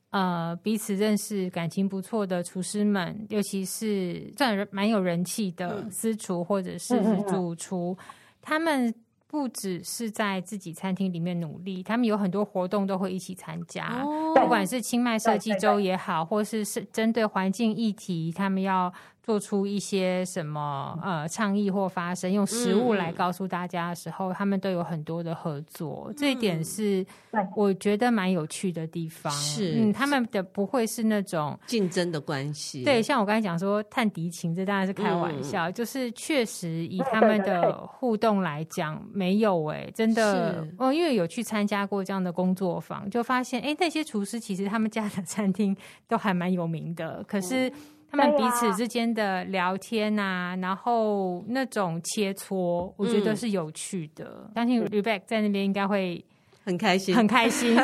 [0.09, 7.95] 呃彼此认识、感情不错的厨师们，尤其是算蛮有人气的私厨或者是主厨，
[8.41, 8.93] 他们。
[9.33, 18.93] 不只是在自己餐厅里面努力，他们有很多活动都会一起参加，哦、不管是清迈设计周也好，或是是针对环境议题，他们要。
[19.23, 27.05] 做出一些什么呃倡议或发声，用食物来告诉大家的时候，嗯、他们都有很多的合作，嗯、这一点是
[27.55, 29.31] 我觉得蛮有趣的地方。
[29.31, 32.83] 是，嗯，他们的不会是那种竞争的关系。
[32.83, 40.67] 对，像我刚才讲说探敌情，这当然是开玩笑，嗯、就是确实以他们的互动来讲，没有哎、欸，真的。
[40.77, 45.73] 哦，因为有去参加过这样的工作坊，就发现哎、欸，那些厨师其实他们家的餐厅
[46.09, 47.71] 都还蛮有名的，可是。
[48.13, 54.47] 他们彼此之间的聊天啊，然后那种切磋，我觉得是有趣的。
[54.53, 56.23] 相信 Rebecca 在那边应该会
[56.63, 57.75] 很开心，很开心，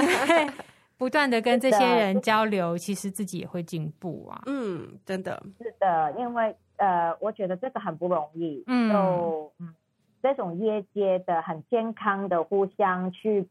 [0.99, 4.43] 不断的跟这些人交流，其实自己也会进步啊。
[4.45, 8.63] 嗯，真的是的，因为呃，我觉得这个很不容易。
[8.67, 9.73] 嗯，就嗯，
[10.21, 13.47] 这种业界的很健康的互相去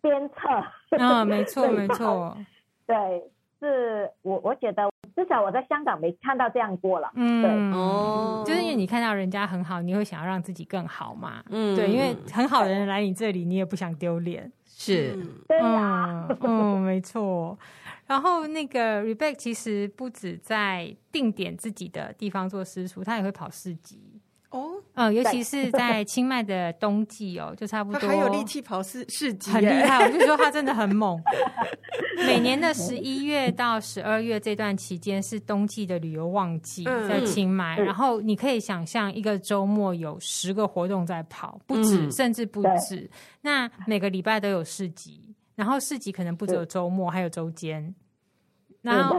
[0.00, 0.96] 鞭策。
[0.98, 2.34] 啊，没错，没错，
[2.86, 3.22] 对，
[3.60, 4.90] 是我我觉得。
[5.16, 7.10] 至少我在香港没看到这样过了。
[7.14, 11.42] 嗯，对哦，就是因为你看到人家很好，你会想要让自己更好嘛。
[11.50, 14.50] 嗯对，因为很好的人来你这里，你也不想丢脸。
[14.66, 17.56] 是，对呀，嗯，嗯，没错。
[18.06, 24.13] 然后那个 Rebecca 其实不止在定点自己的地方做私塾，他也会跑市集。
[24.54, 28.00] 哦，嗯，尤其是 在清迈的冬季哦，就差不多。
[28.00, 30.06] 他还有力气跑市市集，很厉害。
[30.06, 31.20] 我就说他真的很猛。
[32.24, 37.76] 每年的十一月到十二月这段期间是冬季的旅游旺季，在清迈。
[37.78, 43.10] 然后你可以想象，一个周末有十个活动在跑，不止，甚至不止。
[43.40, 45.20] 那每个礼拜都有市集，
[45.56, 47.92] 然后市集可能不只有周末，还有周间。
[48.80, 49.18] 然后，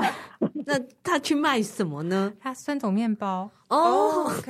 [0.66, 2.34] 那他去卖什么呢？
[2.40, 4.44] 他酸种面包哦，OK，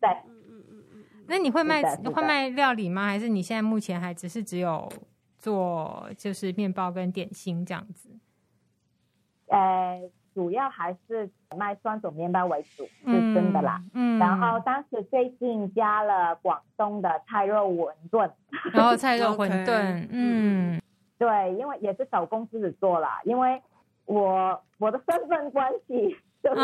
[0.00, 1.04] 对，嗯嗯嗯嗯。
[1.28, 3.06] 那你会卖会卖料理吗？
[3.06, 4.90] 还是你现在目前还只是只有
[5.38, 8.08] 做就是面包跟点心这样子？
[9.48, 10.02] 呃，
[10.34, 13.80] 主要还是卖酸种面包为主，是真的啦。
[13.94, 18.30] 嗯，然后当时最近加了广东的菜肉馄饨，
[18.72, 20.82] 然后菜肉 馄饨，嗯，
[21.18, 23.62] 对，因为也是手工自己做啦，因为。
[24.06, 26.60] 我我的身份关系就是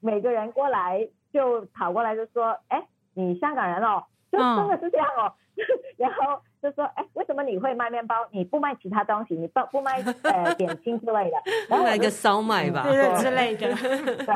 [0.00, 2.78] 每个人过来就跑过来就说，哎、
[3.16, 5.32] 嗯，你香港人哦，就真的是这样哦。
[5.56, 5.62] 嗯、
[5.98, 8.16] 然后就说，哎，为什么你会卖面包？
[8.30, 9.34] 你不卖其他东西？
[9.34, 11.36] 你不不卖呃点心之类的？
[11.68, 13.72] 然后卖个烧麦吧，对之类的。
[13.74, 14.26] 对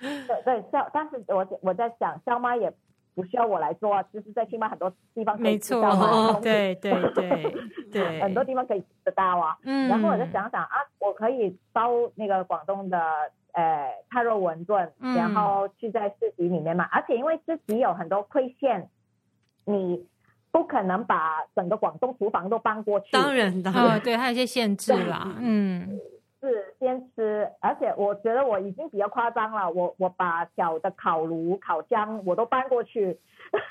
[0.26, 0.88] 对对，烧。
[0.92, 2.72] 但是我我在想，烧麦也
[3.18, 6.38] 不需要我来做啊，就是在清迈很多地方可以吃到啊。
[6.40, 7.52] 对对对
[7.90, 9.58] 对，很多地方可以吃得到啊。
[9.64, 9.88] 嗯。
[9.88, 10.76] 然后我就想想啊。
[11.00, 13.00] 我可以包那个广东的
[13.52, 16.84] 呃菜肉馄饨，嗯、然后去在市集里面卖。
[16.92, 18.88] 而且因为市集有很多规限，
[19.64, 20.06] 你
[20.52, 23.08] 不可能把整个广东厨房都搬过去。
[23.12, 25.34] 当然，的，哦、对，还有一些限制啦。
[25.40, 25.98] 嗯，
[26.40, 29.70] 是先吃，而且我觉得我已经比较夸张了。
[29.70, 33.18] 我我把小的烤炉、烤箱我都搬过去，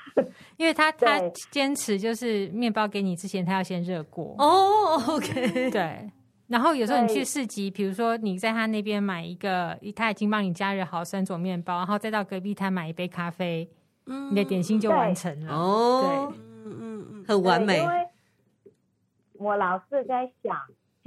[0.58, 1.18] 因为他他
[1.50, 4.34] 坚持就是面包给你之前，他要先热过。
[4.38, 6.10] 哦，OK， 对。
[6.46, 13.68] 然后有时候你去市集，比如说你在他那边买一个，他已经帮你加热好三种面包，然后再到隔壁摊买一杯咖啡，
[14.06, 15.52] 嗯，你的点心就完成了。
[15.54, 17.78] 哦，对，嗯嗯嗯，很完美。
[17.78, 18.08] 因为
[19.34, 20.56] 我老是在想，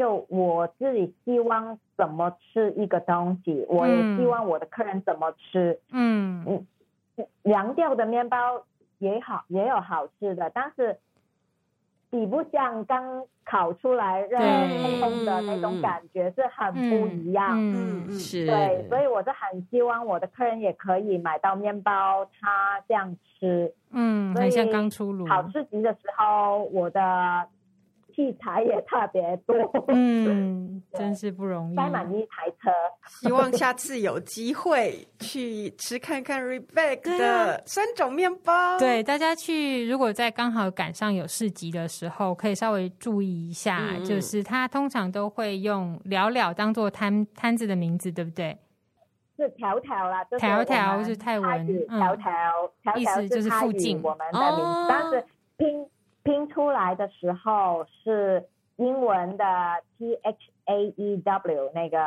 [0.01, 5.79] 就我自己希望怎么吃一个东西，我也希望我的客人怎么吃。
[5.91, 8.63] 嗯嗯，凉掉的面包
[8.97, 10.97] 也好，也有好吃的，但是。
[12.13, 25.25] 比不像刚烤出来热烘烘的那种感觉是很不一样，嗯嗯，是，对，所以我是很希望我的客人也可以买到面包，他这样吃，嗯，很像刚出炉。
[25.25, 26.99] 好吃极的时候，我的。
[28.11, 29.55] 器材也特别多，
[29.89, 32.71] 嗯， 真是不容易，塞满一台车。
[33.07, 38.77] 希望下次有机会去吃看看 Rebecca 的三种面包。
[38.77, 48.57] 对，大家去如果在刚好赶上有市集的时候，可以稍微注意一下，嗯、就是他通常都会用了了当做摊摊子的名字，对不对？
[49.37, 52.31] 是条条啦，条条是泰文，条条，
[52.95, 55.25] 意思就是附近我们的名字，哦、但是
[55.57, 55.87] 拼。
[56.23, 58.47] 拼出来的时候是
[58.77, 59.45] 英文的
[59.97, 61.97] T H A E W 那个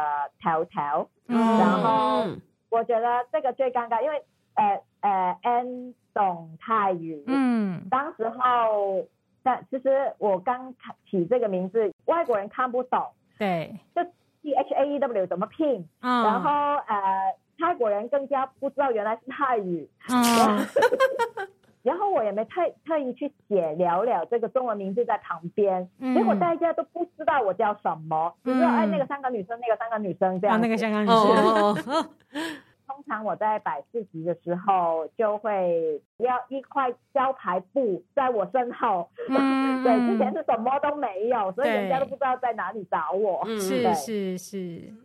[0.41, 2.27] Telltale，嗯，然后
[2.71, 4.23] 我觉得这个最尴尬，因为
[4.55, 9.05] 呃呃 N 懂泰语，嗯，当时候
[9.43, 10.75] 但其实我刚
[11.11, 13.05] 起这个名字，外国人看不懂，
[13.39, 14.03] 对，就
[14.43, 20.67] T H A E W 怎么拼，嗯，然后呃泰国人更加不知道原来是泰语，嗯。
[21.85, 30.57] 然后我也没特特意去写聊聊这个中文名字在旁边，嗯、结果大家都不知道我叫什么，只知道哎那个香港女生，那个香港女生这样。
[30.57, 31.15] 啊，那个香港女生。
[31.15, 32.07] 哦哦
[32.87, 39.09] 通常我在摆市集的时候，就会要一块招牌布在我身后。
[39.29, 43.43] 嗯， 对，之前是什么都没有，所以人家都不知道在哪里找我。
[43.47, 44.59] 嗯，是是是，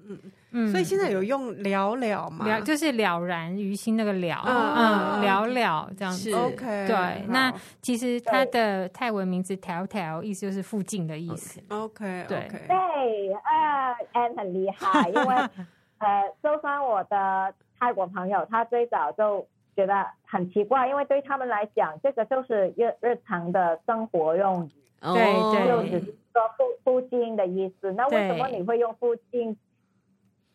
[0.08, 0.20] 嗯
[0.52, 0.68] 嗯。
[0.70, 2.46] 所以现在有用了了嘛？
[2.46, 6.34] 了就是了然于心那个了，嗯，了了这样子。
[6.34, 6.88] OK。
[6.88, 7.52] 对，那
[7.82, 11.62] 其实它的泰文名字 “tel tel” 意思就是附近的意思。
[11.70, 12.26] OK。
[12.28, 15.36] 对对，呃，Ann 很厉害，因为
[16.00, 17.54] 呃，就算我的。
[17.80, 25.14] 泰国朋友，他最早就觉得很奇怪，因为对他们来讲，这个就是日日常的生活用语，对
[25.54, 27.92] 对，就只是说附附近的意思。
[27.94, 29.58] 那为什么你会用附近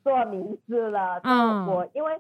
[0.03, 1.21] 做名字了？
[1.25, 2.19] 嗯，我因为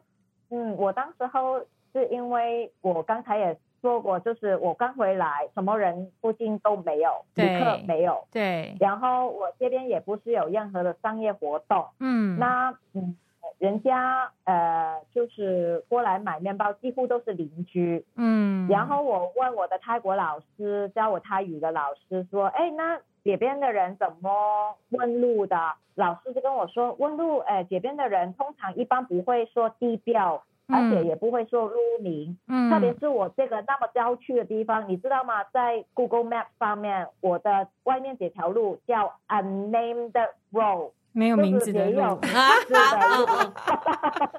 [0.48, 1.60] 嗯，我当时候
[1.92, 8.74] 是因为我刚才也说过，就是我刚回来，什么人附近都没有，旅客没有，对。
[8.80, 13.16] 然后我这边也不是有任何的商业活动，嗯，那嗯。
[13.58, 18.04] 人家呃就是过来买面包，几乎都是邻居。
[18.16, 25.56] 嗯，然后我问我的泰国老师，教我泰语的老师说，哎，那这边的人怎么问路的？
[25.94, 30.42] 老师就跟我说，问路，哎，这边的人通常一般不会说地标。
[30.66, 35.44] 而且也不会说路名，嗯，特别是我这个那么郊区的地方，你知道吗？
[35.52, 40.12] 在 Google Map 上面，我的外面这条路叫 Unnamed
[40.54, 44.32] Road，没有名字的路，哈哈哈哈哈。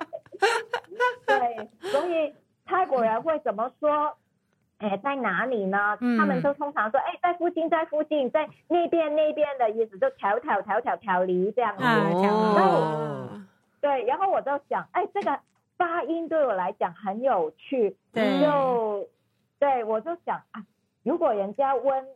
[1.25, 4.15] 对，所以泰国人会怎么说？
[4.77, 5.97] 哎，在哪里呢？
[6.01, 11.83] 嗯、他们都通常说，哎，在附近，在附近，在那边那边的意思，就条条条条条离这样子。
[11.83, 12.31] 哦、然
[12.69, 13.39] 后，
[13.81, 15.39] 对，然后我就想，哎，这个。
[15.77, 19.05] 发音对我来讲很有趣，对就
[19.59, 20.63] 对我就想啊，
[21.03, 22.07] 如果人家问，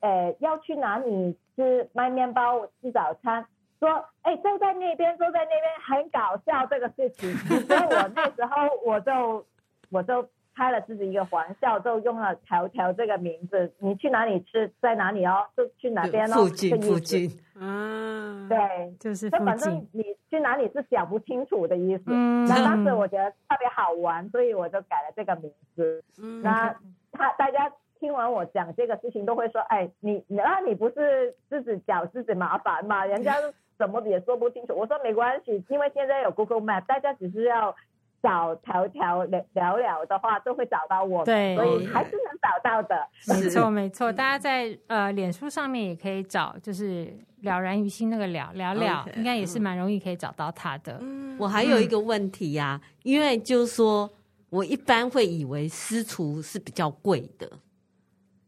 [0.00, 3.46] 呃，要去哪里吃卖面包吃早餐，
[3.78, 7.32] 说，哎，就在那边，就在那边，很搞笑这个事情，
[7.66, 9.46] 所以我那时候我就
[9.90, 10.28] 我就。
[10.58, 13.70] 开了自己一个玩笑，就用了“条条”这个名字。
[13.78, 16.34] 你去哪里吃，在哪里哦，就去哪边哦。
[16.34, 17.30] 附近，附近。
[17.60, 22.04] 啊，对，就是就反正你去哪里是讲不清楚的意思。
[22.06, 22.46] 嗯。
[22.46, 26.02] 那当时我觉得特别好玩，所以我就改了这个名字。
[26.22, 26.40] 嗯。
[26.40, 26.74] 那
[27.12, 27.70] 他大家
[28.00, 33.04] 听完我讲这个事情，都会说：“哎，你那你不是自己找自己麻烦吗？
[33.04, 33.34] 人家
[33.78, 37.74] 怎么也说不清楚。”我说：“没关系，因为现在有 Google Map，大家只是要。”
[38.22, 43.06] 找条条聊聊的话，都会找到我，对，所以还是能找到的。
[43.28, 44.12] 没错，没错。
[44.12, 50.98] 大家在呃脸书上面也可以找，就是了然于心那个了了了，应该也是蛮容易可以找到他的。
[51.02, 54.10] 嗯，我还有一个问题呀，因为就是说
[54.48, 57.48] 我一般会以为私厨是比较贵的，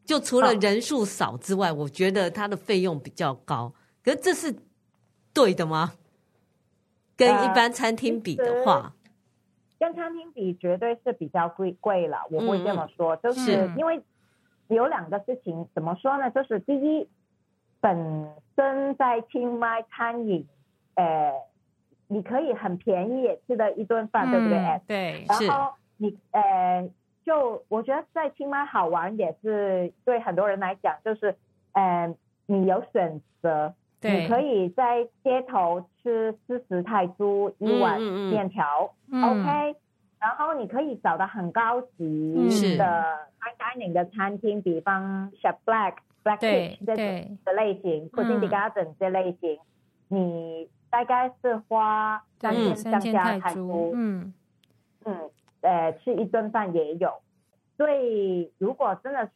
[0.04, 3.72] 就除了人数少之外，我觉得它的费用比较高。
[4.02, 4.52] 可是这是
[5.44, 5.92] 对的吗？
[7.16, 8.92] 跟一般餐厅比的话？
[9.78, 12.18] 跟餐厅比，绝对是比较贵贵了。
[12.30, 14.02] 我会这么说，嗯、就是因为
[14.68, 16.30] 有两个事情，怎么说呢？
[16.30, 17.08] 就是第一，
[17.80, 20.46] 本身在清迈餐饮，
[20.94, 21.32] 呃，
[22.08, 24.80] 你可以很便宜也吃的一顿饭，嗯、对不对？
[24.86, 25.24] 对。
[25.28, 26.88] 然后你呃，
[27.24, 31.36] 就我觉得在清迈好玩也是对很多人来讲，就是
[31.72, 32.12] 呃，
[32.46, 33.74] 你有选择。
[34.00, 34.22] 对。
[34.22, 39.22] 你可以在街头吃四十泰铢一碗面条、嗯。
[39.22, 39.76] 嗯、，OK，
[40.20, 42.84] 然后你可以找到很高级的
[43.40, 49.58] fine dining 的餐厅，比方 Chef Black、Black Fish 这种的类型，Cooking the Garden 这类型，
[50.08, 54.32] 你大概是花三千上下泰铢，嗯。
[55.04, 55.30] 嗯，
[55.62, 57.12] 呃，吃一顿饭也有。
[57.76, 59.30] 所以如果真的。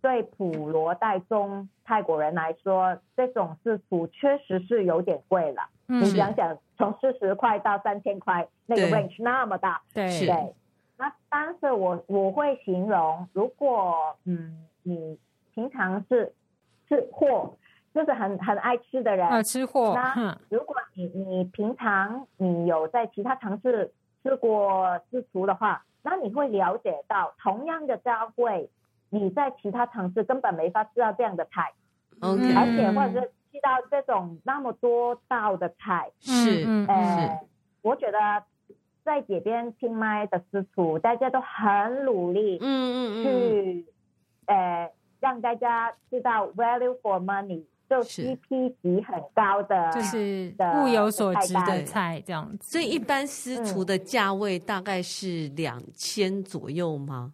[0.00, 5.62] 对普罗大众泰国人来说，这种私厨确实是有点贵了。
[5.88, 10.54] 嗯、你想想，从四十块到三千块，那个 range 那么大，对对。
[10.96, 15.18] 那但是我我会形容，如果嗯你
[15.54, 16.32] 平常是
[16.88, 17.56] 吃货，
[17.94, 19.94] 就是很很爱吃的人，啊、吃货。
[19.94, 23.92] 那如果你你平常你有在其他城市
[24.22, 28.68] 吃过私厨的话，那你会了解到，同样的价位。
[29.10, 31.72] 你在其他城市根本没法吃到这样的菜
[32.20, 37.46] ，OK，而且或者是吃到这种那么多道的菜，是，呃，是。
[37.80, 38.18] 我觉得
[39.04, 43.86] 在这边清迈的私厨，大家都很努力，嗯嗯嗯，去，
[44.46, 44.90] 呃，
[45.20, 50.52] 让大家知道 value for money，就 CP 值很高的，就是
[50.82, 52.72] 物有所值的菜这样子。
[52.72, 57.32] 所以一般私厨的价位大概是两千左右吗？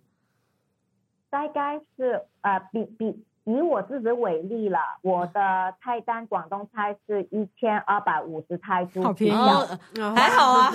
[1.34, 10.72] 大概是呃，比比以我自己为例了，我的菜单广东菜是一千二百五十泰铢，好便宜，还好啊。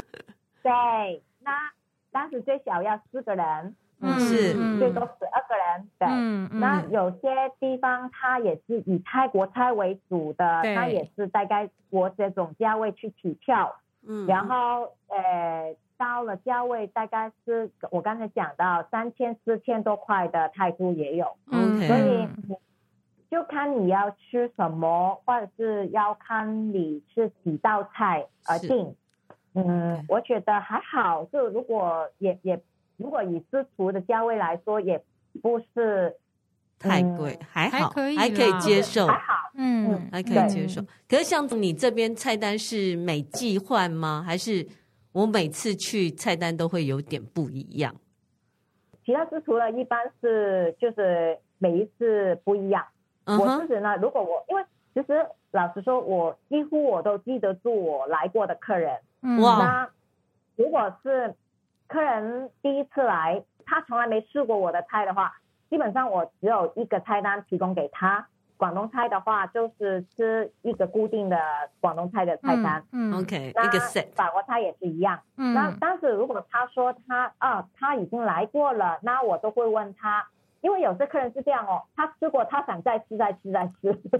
[0.62, 1.72] 对，那
[2.12, 6.08] 当时最小要四个人，嗯，是最多十二个人，对。
[6.10, 6.60] 嗯嗯。
[6.60, 7.30] 那有些
[7.62, 15.74] 地方它也是以泰国菜为主的，它也是大概我这种价位去起跳，嗯，然后呃。
[16.00, 22.26] 到了价位大概是我刚才讲到三千四千多块的泰铢也有.所以
[23.30, 28.96] 就看你要吃什么，或者是要看你吃几道菜而定。
[29.54, 32.58] 嗯.我觉得还好，就如果也也
[32.96, 35.04] 如果以私厨的价位来说，也
[35.42, 36.16] 不是
[36.80, 40.82] 太贵，嗯、还好，还可，还可以接受，还好，嗯，还可以接受。
[41.10, 44.24] 可是像你这边菜单是每季换吗？
[44.26, 44.66] 还是？
[45.12, 47.96] 我每次去菜单都会有点不一样，
[49.04, 52.86] 其他私厨呢，一般是就是每一次不一样。
[53.26, 53.42] Uh huh.
[53.42, 58.92] 我自己呢，如果我因为其实老实说，我几乎我都记得住我来过的客人。
[59.42, 59.90] 哇、嗯，那
[60.56, 61.34] 如果是
[61.88, 65.34] 客人第一次来，他从来没试过我的菜的话，
[65.70, 68.28] 基本上我只有一个菜单提供给他。
[68.60, 71.38] 广东菜的话，就是吃一个固定的
[71.80, 72.84] 广东菜的菜单。
[72.92, 74.12] 嗯，嗯，OK，一个 set。
[74.12, 75.18] 法国菜也是一样。
[75.38, 80.28] 嗯，那但是如果他说他啊他已经来过了，那我都会问他，
[80.60, 83.66] 因为有些客人是这样哦，他吃过，他想再吃再吃再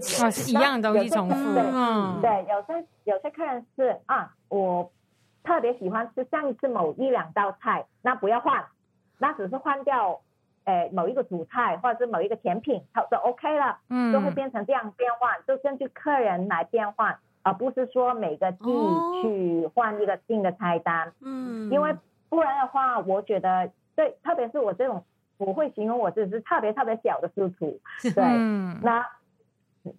[0.00, 0.24] 吃。
[0.24, 1.34] 啊，是一样东西 重复。
[1.52, 4.90] 对，嗯，对，有些有些客人是啊，我
[5.44, 8.64] 特别喜欢吃上一次某一两道菜，那不要换，
[9.18, 10.18] 那只是换掉。
[10.64, 18.58] 诶，某一个主菜或者是某一个甜品，它就 OK 了，嗯，就会变成这样变换，就根据客人来变换，而不是说每个季
[19.22, 21.94] 去换一个新的菜单，嗯，因为
[22.28, 25.04] 不然的话，我觉得对，特别是我这种，
[25.38, 27.80] 我会形容我自己是特别特别小的师徒，
[28.14, 29.06] 对，嗯，那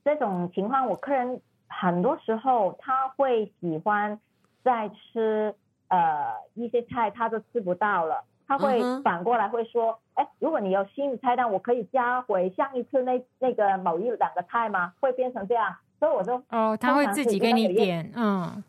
[0.06, 4.20] 这种情况，我客人很多时候他会喜欢
[4.64, 5.56] 在吃
[5.88, 8.24] 呃一些菜，他都吃不到了。
[8.52, 14.92] 他会反过来会说，哎，如果你有新的菜单，我可以加回上一次那那个某一两个菜吗？
[15.00, 18.62] 会变成这样，所以我就哦，他会自己给你点，嗯。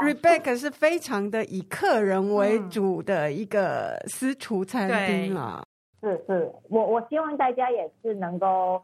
[0.00, 5.62] Rebecca 是非常的以客人为主的一个私厨餐厅啊。
[6.00, 8.82] 是是，我我希望大家也是能够，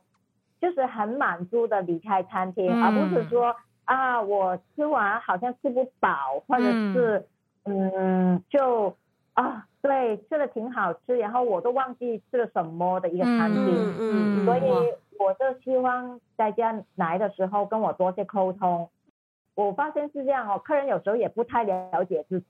[0.61, 7.27] 就是很满足的离开餐厅，嗯、而不是说啊，我吃完好像吃不饱，或者是
[7.65, 8.95] 嗯，嗯就
[9.33, 9.67] 啊。
[9.85, 14.63] 对，吃的挺好吃，然后我都忘记吃了什么的一个餐厅，嗯，嗯，所以
[15.19, 18.89] 我就希望大家来的时候跟我多些沟通。
[19.55, 22.47] 我发现是这样哦，客人有时候也不太了解自己。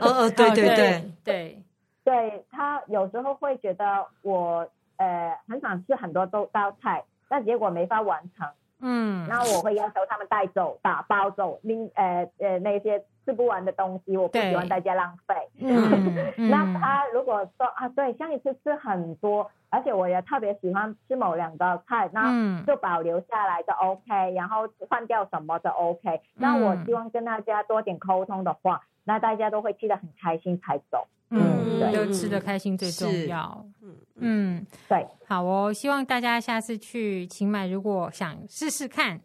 [0.00, 1.62] 哦哦，对对对对，对，
[2.02, 8.48] 对他有时候会觉得我呃很想吃很多道道菜，但结果没法完成。
[8.80, 15.34] 嗯，那我会要求他们带走、打包走，拎呃呃那些吃不完的东西，我不喜欢大家浪费。
[15.58, 26.20] 嗯，那他如果说啊，对，像一次吃很多，而且我也特别喜欢吃某两道菜，那就保留下来就 OK，然后换掉什么就 OK。
[26.34, 31.06] 那我希望跟大家多点沟通的话，那大家都会吃得很开心才走。
[31.30, 33.66] 嗯，对，就吃的开心最重要。
[33.82, 39.20] 嗯嗯，对，好哦，希望大家下次去清迈，如果想试试看。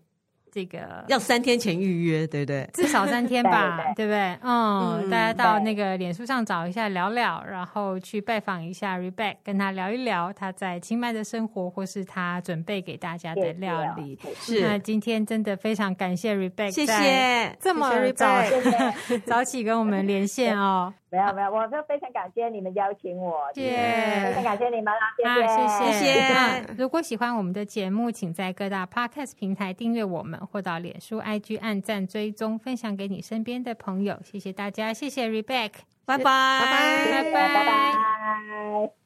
[0.53, 2.69] 这个要三天前预约，对不对？
[2.73, 4.37] 至少三天吧， 对，对，对不对？
[4.41, 14.19] 嗯，嗯，大家到那个脸书上找一下聊聊，然后去拜访一下 Rebecca，跟他聊一聊他在清迈的生活，或是他准备给大家的料理。
[14.41, 18.27] 是，那今天真的非常感谢 Rebecca，谢谢，这么早
[19.25, 20.93] 早起跟我们连线哦。
[21.11, 26.73] 没有没有，我就非常感谢你们邀请我，谢谢，非常感谢你们啦，谢谢、啊、谢谢。
[26.77, 34.17] 如果喜欢我们的节目，请在各大 Podcast 平台订阅我们，或到脸书、IG 按赞追踪，分享给你身边的朋友。
[34.23, 35.71] 谢谢大家，谢谢 Rebecca，
[36.05, 37.53] 拜拜，拜拜，拜拜。
[37.53, 39.00] 拜拜。